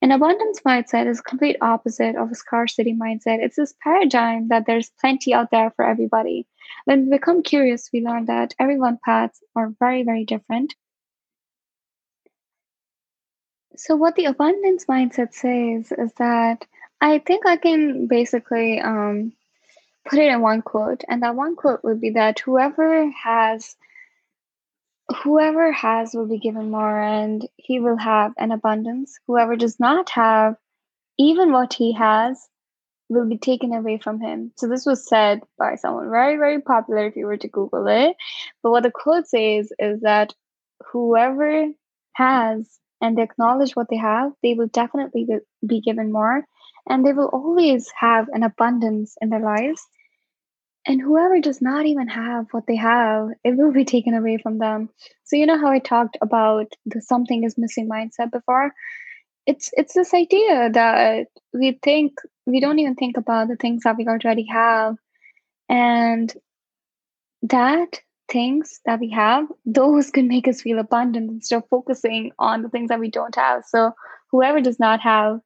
An 0.00 0.12
abundance 0.12 0.60
mindset 0.60 1.08
is 1.08 1.20
complete 1.20 1.56
opposite 1.60 2.14
of 2.14 2.30
a 2.30 2.34
scarcity 2.34 2.94
mindset. 2.94 3.40
It's 3.40 3.56
this 3.56 3.74
paradigm 3.82 4.48
that 4.48 4.64
there's 4.66 4.90
plenty 5.00 5.34
out 5.34 5.50
there 5.50 5.72
for 5.72 5.84
everybody. 5.84 6.46
When 6.84 7.04
we 7.04 7.16
become 7.16 7.42
curious, 7.42 7.90
we 7.92 8.04
learn 8.04 8.26
that 8.26 8.54
everyone's 8.60 9.00
paths 9.04 9.40
are 9.56 9.72
very, 9.80 10.04
very 10.04 10.24
different. 10.24 10.74
So, 13.76 13.96
what 13.96 14.14
the 14.14 14.26
abundance 14.26 14.86
mindset 14.86 15.32
says 15.34 15.92
is 15.92 16.12
that 16.14 16.64
I 17.00 17.18
think 17.18 17.46
I 17.46 17.56
can 17.56 18.06
basically 18.06 18.80
um, 18.80 19.32
put 20.08 20.18
it 20.18 20.32
in 20.32 20.40
one 20.40 20.62
quote, 20.62 21.02
and 21.08 21.22
that 21.22 21.36
one 21.36 21.54
quote 21.56 21.84
would 21.84 22.00
be 22.00 22.10
that 22.10 22.40
whoever 22.40 23.10
has 23.10 23.76
whoever 25.22 25.72
has 25.72 26.12
will 26.12 26.26
be 26.26 26.38
given 26.38 26.70
more 26.70 27.00
and 27.00 27.48
he 27.56 27.80
will 27.80 27.96
have 27.96 28.32
an 28.36 28.52
abundance. 28.52 29.18
Whoever 29.26 29.56
does 29.56 29.80
not 29.80 30.10
have 30.10 30.56
even 31.18 31.50
what 31.50 31.72
he 31.72 31.92
has 31.94 32.46
will 33.08 33.26
be 33.26 33.38
taken 33.38 33.72
away 33.72 33.98
from 33.98 34.20
him. 34.20 34.52
So 34.56 34.68
this 34.68 34.84
was 34.84 35.08
said 35.08 35.40
by 35.58 35.76
someone 35.76 36.10
very 36.10 36.36
very 36.36 36.60
popular 36.60 37.06
if 37.06 37.16
you 37.16 37.26
were 37.26 37.38
to 37.38 37.48
google 37.48 37.86
it. 37.86 38.16
But 38.62 38.70
what 38.70 38.82
the 38.82 38.90
quote 38.90 39.26
says 39.26 39.72
is 39.78 40.02
that 40.02 40.34
whoever 40.92 41.68
has 42.12 42.78
and 43.00 43.16
they 43.16 43.22
acknowledge 43.22 43.76
what 43.76 43.88
they 43.88 43.96
have 43.96 44.32
they 44.42 44.54
will 44.54 44.66
definitely 44.66 45.26
be 45.66 45.80
given 45.80 46.12
more 46.12 46.44
and 46.88 47.04
they 47.04 47.12
will 47.12 47.28
always 47.28 47.90
have 47.98 48.28
an 48.32 48.42
abundance 48.42 49.16
in 49.20 49.30
their 49.30 49.40
lives 49.40 49.86
and 50.88 51.02
whoever 51.02 51.38
does 51.38 51.60
not 51.60 51.84
even 51.84 52.08
have 52.08 52.46
what 52.52 52.66
they 52.66 52.76
have, 52.76 53.28
it 53.44 53.56
will 53.56 53.72
be 53.72 53.84
taken 53.96 54.14
away 54.14 54.38
from 54.38 54.58
them. 54.58 54.88
So 55.24 55.36
you 55.36 55.46
know 55.46 55.58
how 55.58 55.70
I 55.70 55.78
talked 55.78 56.16
about 56.22 56.72
the 56.86 57.02
something 57.02 57.44
is 57.44 57.58
missing 57.58 57.88
mindset 57.88 58.32
before? 58.32 58.72
It's 59.46 59.70
it's 59.74 59.94
this 59.94 60.14
idea 60.14 60.70
that 60.70 61.26
we 61.52 61.78
think 61.82 62.14
we 62.46 62.60
don't 62.60 62.78
even 62.78 62.94
think 62.94 63.16
about 63.18 63.48
the 63.48 63.56
things 63.56 63.82
that 63.84 63.96
we 63.96 64.06
already 64.06 64.46
have. 64.46 64.96
And 65.68 66.32
that 67.42 68.00
things 68.30 68.80
that 68.86 69.00
we 69.00 69.10
have, 69.10 69.46
those 69.64 70.10
can 70.10 70.26
make 70.28 70.48
us 70.48 70.62
feel 70.62 70.78
abundant 70.78 71.30
instead 71.30 71.56
of 71.56 71.68
focusing 71.68 72.32
on 72.38 72.62
the 72.62 72.68
things 72.68 72.88
that 72.88 73.00
we 73.00 73.10
don't 73.10 73.34
have. 73.34 73.64
So 73.66 73.92
whoever 74.30 74.60
does 74.60 74.78
not 74.78 75.00
have 75.00 75.40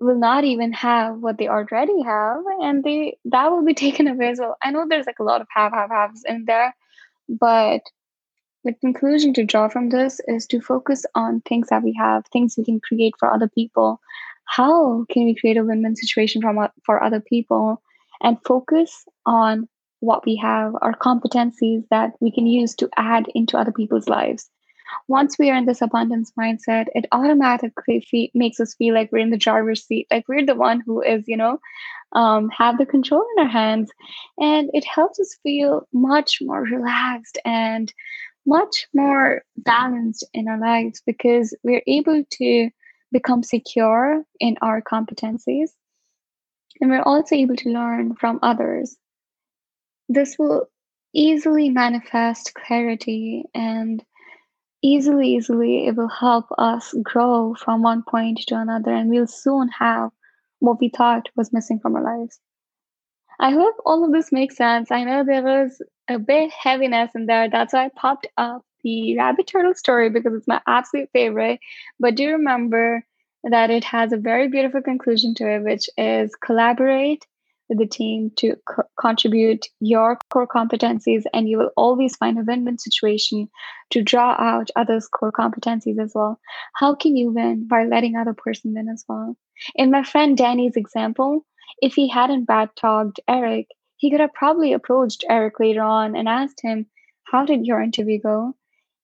will 0.00 0.18
not 0.18 0.44
even 0.44 0.72
have 0.72 1.16
what 1.18 1.38
they 1.38 1.48
already 1.48 2.02
have 2.02 2.42
and 2.62 2.82
they 2.82 3.16
that 3.26 3.50
will 3.50 3.64
be 3.64 3.74
taken 3.86 4.08
away 4.08 4.30
as 4.30 4.40
well. 4.40 4.56
I 4.62 4.70
know 4.70 4.86
there's 4.88 5.06
like 5.06 5.18
a 5.18 5.24
lot 5.24 5.40
of 5.40 5.46
have 5.54 5.72
have 5.72 5.90
haves 5.90 6.24
in 6.26 6.44
there 6.46 6.74
but 7.28 7.82
the 8.64 8.74
conclusion 8.74 9.32
to 9.34 9.44
draw 9.44 9.68
from 9.68 9.88
this 9.88 10.20
is 10.26 10.46
to 10.48 10.60
focus 10.60 11.06
on 11.14 11.40
things 11.42 11.68
that 11.68 11.82
we 11.82 11.94
have 11.98 12.24
things 12.26 12.56
we 12.58 12.64
can 12.64 12.80
create 12.80 13.14
for 13.18 13.32
other 13.32 13.48
people. 13.48 14.00
How 14.44 15.06
can 15.10 15.24
we 15.24 15.34
create 15.34 15.56
a 15.56 15.64
win-win 15.64 15.96
situation 15.96 16.42
from 16.42 16.58
for 16.84 17.02
other 17.02 17.20
people? 17.20 17.80
And 18.22 18.36
focus 18.44 19.04
on 19.24 19.68
what 20.00 20.26
we 20.26 20.36
have 20.36 20.74
our 20.82 20.94
competencies 20.94 21.84
that 21.90 22.12
we 22.20 22.30
can 22.30 22.46
use 22.46 22.74
to 22.76 22.90
add 22.96 23.26
into 23.34 23.56
other 23.56 23.72
people's 23.72 24.08
lives 24.08 24.50
once 25.08 25.38
we 25.38 25.50
are 25.50 25.56
in 25.56 25.66
this 25.66 25.82
abundance 25.82 26.32
mindset, 26.38 26.86
it 26.94 27.06
automatically 27.12 28.00
fe- 28.10 28.30
makes 28.34 28.60
us 28.60 28.74
feel 28.74 28.94
like 28.94 29.10
we're 29.10 29.18
in 29.18 29.30
the 29.30 29.36
driver's 29.36 29.84
seat, 29.84 30.06
like 30.10 30.28
we're 30.28 30.44
the 30.44 30.54
one 30.54 30.80
who 30.84 31.02
is, 31.02 31.24
you 31.26 31.36
know, 31.36 31.58
um, 32.12 32.48
have 32.50 32.78
the 32.78 32.86
control 32.86 33.24
in 33.36 33.44
our 33.44 33.50
hands. 33.50 33.90
And 34.38 34.70
it 34.72 34.84
helps 34.84 35.20
us 35.20 35.36
feel 35.42 35.86
much 35.92 36.38
more 36.40 36.62
relaxed 36.62 37.38
and 37.44 37.92
much 38.46 38.88
more 38.94 39.42
balanced 39.56 40.26
in 40.32 40.48
our 40.48 40.58
lives 40.58 41.02
because 41.06 41.56
we're 41.62 41.82
able 41.86 42.24
to 42.30 42.70
become 43.12 43.42
secure 43.42 44.22
in 44.38 44.56
our 44.62 44.80
competencies. 44.82 45.70
And 46.80 46.90
we're 46.90 47.02
also 47.02 47.34
able 47.34 47.56
to 47.56 47.70
learn 47.70 48.14
from 48.14 48.38
others. 48.42 48.96
This 50.08 50.36
will 50.38 50.66
easily 51.12 51.70
manifest 51.70 52.54
clarity 52.54 53.44
and 53.54 54.02
easily, 54.82 55.36
easily, 55.36 55.86
it 55.86 55.96
will 55.96 56.08
help 56.08 56.46
us 56.58 56.94
grow 57.02 57.54
from 57.54 57.82
one 57.82 58.02
point 58.02 58.40
to 58.48 58.56
another, 58.56 58.92
and 58.92 59.10
we'll 59.10 59.26
soon 59.26 59.68
have 59.68 60.10
what 60.60 60.80
we 60.80 60.88
thought 60.88 61.28
was 61.36 61.52
missing 61.52 61.78
from 61.80 61.96
our 61.96 62.02
lives. 62.02 62.40
I 63.38 63.52
hope 63.52 63.76
all 63.86 64.04
of 64.04 64.12
this 64.12 64.32
makes 64.32 64.56
sense. 64.56 64.90
I 64.90 65.04
know 65.04 65.24
there 65.24 65.42
was 65.42 65.82
a 66.08 66.18
bit 66.18 66.50
heaviness 66.52 67.12
in 67.14 67.26
there. 67.26 67.48
That's 67.48 67.72
why 67.72 67.86
I 67.86 67.90
popped 67.94 68.26
up 68.36 68.64
the 68.82 69.16
rabbit 69.16 69.46
turtle 69.46 69.74
story 69.74 70.10
because 70.10 70.34
it's 70.34 70.48
my 70.48 70.60
absolute 70.66 71.08
favorite. 71.12 71.60
But 71.98 72.16
do 72.16 72.32
remember 72.32 73.04
that 73.44 73.70
it 73.70 73.84
has 73.84 74.12
a 74.12 74.18
very 74.18 74.48
beautiful 74.48 74.82
conclusion 74.82 75.34
to 75.36 75.50
it, 75.50 75.62
which 75.62 75.88
is 75.96 76.34
collaborate 76.36 77.26
the 77.78 77.86
team 77.86 78.30
to 78.36 78.56
co- 78.66 78.82
contribute 78.98 79.66
your 79.80 80.18
core 80.30 80.46
competencies, 80.46 81.24
and 81.32 81.48
you 81.48 81.58
will 81.58 81.70
always 81.76 82.16
find 82.16 82.38
a 82.38 82.42
win 82.42 82.64
win 82.64 82.78
situation 82.78 83.48
to 83.90 84.02
draw 84.02 84.32
out 84.38 84.70
others' 84.76 85.08
core 85.08 85.32
competencies 85.32 85.98
as 85.98 86.12
well. 86.14 86.40
How 86.74 86.94
can 86.94 87.16
you 87.16 87.30
win 87.30 87.66
by 87.66 87.84
letting 87.84 88.16
other 88.16 88.34
person 88.34 88.74
win 88.74 88.88
as 88.88 89.04
well? 89.08 89.36
In 89.74 89.90
my 89.90 90.02
friend 90.02 90.36
Danny's 90.36 90.76
example, 90.76 91.46
if 91.82 91.94
he 91.94 92.08
hadn't 92.08 92.46
bad 92.46 92.70
talked 92.76 93.20
Eric, 93.28 93.68
he 93.96 94.10
could 94.10 94.20
have 94.20 94.34
probably 94.34 94.72
approached 94.72 95.24
Eric 95.28 95.60
later 95.60 95.82
on 95.82 96.16
and 96.16 96.28
asked 96.28 96.60
him, 96.62 96.86
How 97.24 97.44
did 97.44 97.66
your 97.66 97.82
interview 97.82 98.18
go? 98.20 98.54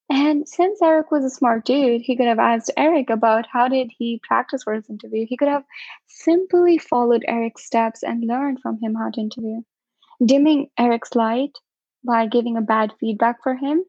And 0.09 0.49
since 0.49 0.81
Eric 0.83 1.11
was 1.11 1.25
a 1.25 1.31
smart 1.31 1.65
dude, 1.65 2.03
he 2.03 2.17
could 2.17 2.27
have 2.27 2.39
asked 2.39 2.71
Eric 2.77 3.11
about 3.11 3.47
how 3.53 3.69
did 3.69 3.91
he 3.99 4.21
practice 4.27 4.63
for 4.63 4.75
his 4.75 4.89
interview. 4.89 5.27
He 5.29 5.37
could 5.37 5.49
have 5.49 5.65
simply 6.07 6.79
followed 6.79 7.25
Eric's 7.27 7.65
steps 7.65 8.03
and 8.03 8.25
learned 8.25 8.61
from 8.61 8.79
him 8.81 8.95
how 8.95 9.11
to 9.11 9.21
interview. 9.21 9.63
Dimming 10.25 10.71
Eric's 10.79 11.15
light 11.15 11.59
by 12.05 12.27
giving 12.27 12.57
a 12.57 12.63
bad 12.63 12.93
feedback 13.01 13.43
for 13.43 13.55
him. 13.57 13.85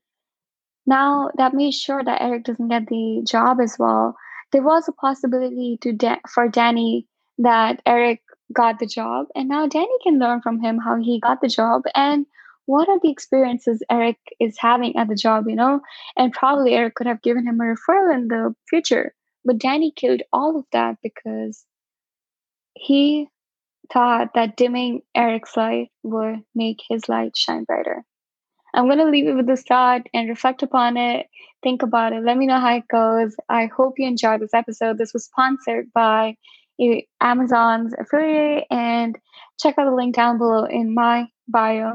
Now 0.86 1.30
that 1.38 1.54
made 1.54 1.74
sure 1.74 2.04
that 2.04 2.22
Eric 2.22 2.46
doesn't 2.46 2.70
get 2.70 2.88
the 2.88 3.24
job 3.28 3.60
as 3.62 3.78
well. 3.78 4.16
there 4.52 4.64
was 4.64 4.88
a 4.88 4.94
possibility 4.94 5.78
to 5.82 5.94
da- 5.94 6.22
for 6.28 6.48
Danny 6.48 7.08
that 7.38 7.82
Eric 7.86 8.22
got 8.54 8.80
the 8.80 8.86
job, 8.88 9.28
and 9.36 9.50
now 9.50 9.68
Danny 9.68 9.98
can 10.04 10.20
learn 10.20 10.42
from 10.42 10.60
him 10.62 10.78
how 10.80 10.98
he 10.98 11.20
got 11.20 11.42
the 11.42 11.48
job 11.48 11.84
and 11.96 12.26
what 12.68 12.88
are 12.88 13.00
the 13.02 13.10
experiences 13.10 13.82
Eric 13.90 14.18
is 14.40 14.58
having 14.60 14.96
at 14.96 15.08
the 15.08 15.16
job, 15.16 15.48
you 15.48 15.56
know? 15.56 15.82
And 16.16 16.32
probably 16.32 16.74
Eric 16.74 16.94
could 16.96 17.08
have 17.08 17.24
given 17.24 17.48
him 17.48 17.60
a 17.60 17.64
referral 17.64 18.14
in 18.14 18.28
the 18.28 18.54
future, 18.70 19.16
but 19.44 19.58
Danny 19.58 19.92
killed 19.96 20.22
all 20.32 20.56
of 20.58 20.66
that 20.74 20.98
because 21.02 21.66
he 22.76 23.28
thought 23.92 24.34
that 24.36 24.58
dimming 24.58 25.02
Eric's 25.16 25.58
light 25.58 25.90
would 26.04 26.44
make 26.54 26.82
his 26.88 27.10
light 27.10 27.36
shine 27.36 27.64
brighter. 27.64 28.04
I'm 28.76 28.86
going 28.86 29.00
to 29.00 29.06
leave 29.06 29.28
it 29.28 29.36
with 29.36 29.48
this 29.48 29.64
thought 29.64 30.02
and 30.14 30.30
reflect 30.30 30.62
upon 30.62 30.98
it. 30.98 31.28
Think 31.64 31.82
about 31.82 32.14
it. 32.14 32.24
Let 32.24 32.38
me 32.38 32.46
know 32.46 32.60
how 32.60 32.76
it 32.76 32.88
goes. 32.92 33.36
I 33.50 33.68
hope 33.68 33.96
you 33.98 34.06
enjoyed 34.06 34.42
this 34.42 34.54
episode. 34.54 34.98
This 34.98 35.14
was 35.14 35.26
sponsored 35.26 35.92
by 35.94 36.36
Amazon's 37.22 37.94
affiliate, 37.98 38.66
and 38.70 39.18
check 39.60 39.80
out 39.80 39.90
the 39.90 39.96
link 39.96 40.14
down 40.16 40.38
below 40.38 40.66
in 40.66 40.94
my 40.94 41.28
bio. 41.48 41.94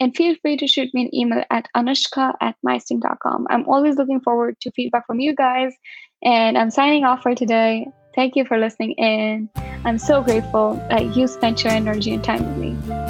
And 0.00 0.14
feel 0.14 0.36
free 0.40 0.56
to 0.58 0.66
shoot 0.66 0.92
me 0.94 1.02
an 1.02 1.14
email 1.14 1.44
at 1.50 1.68
anushka 1.76 2.34
at 2.40 2.56
mysting.com. 2.64 3.46
I'm 3.50 3.68
always 3.68 3.96
looking 3.96 4.20
forward 4.20 4.56
to 4.60 4.70
feedback 4.72 5.06
from 5.06 5.20
you 5.20 5.34
guys. 5.34 5.74
And 6.22 6.56
I'm 6.56 6.70
signing 6.70 7.04
off 7.04 7.22
for 7.22 7.34
today. 7.34 7.86
Thank 8.14 8.36
you 8.36 8.44
for 8.44 8.58
listening 8.58 8.92
in. 8.92 9.48
I'm 9.84 9.98
so 9.98 10.22
grateful 10.22 10.74
that 10.90 11.16
you 11.16 11.26
spent 11.28 11.62
your 11.64 11.72
energy 11.72 12.12
and 12.12 12.22
time 12.22 12.44
with 12.46 12.58
me. 12.58 13.07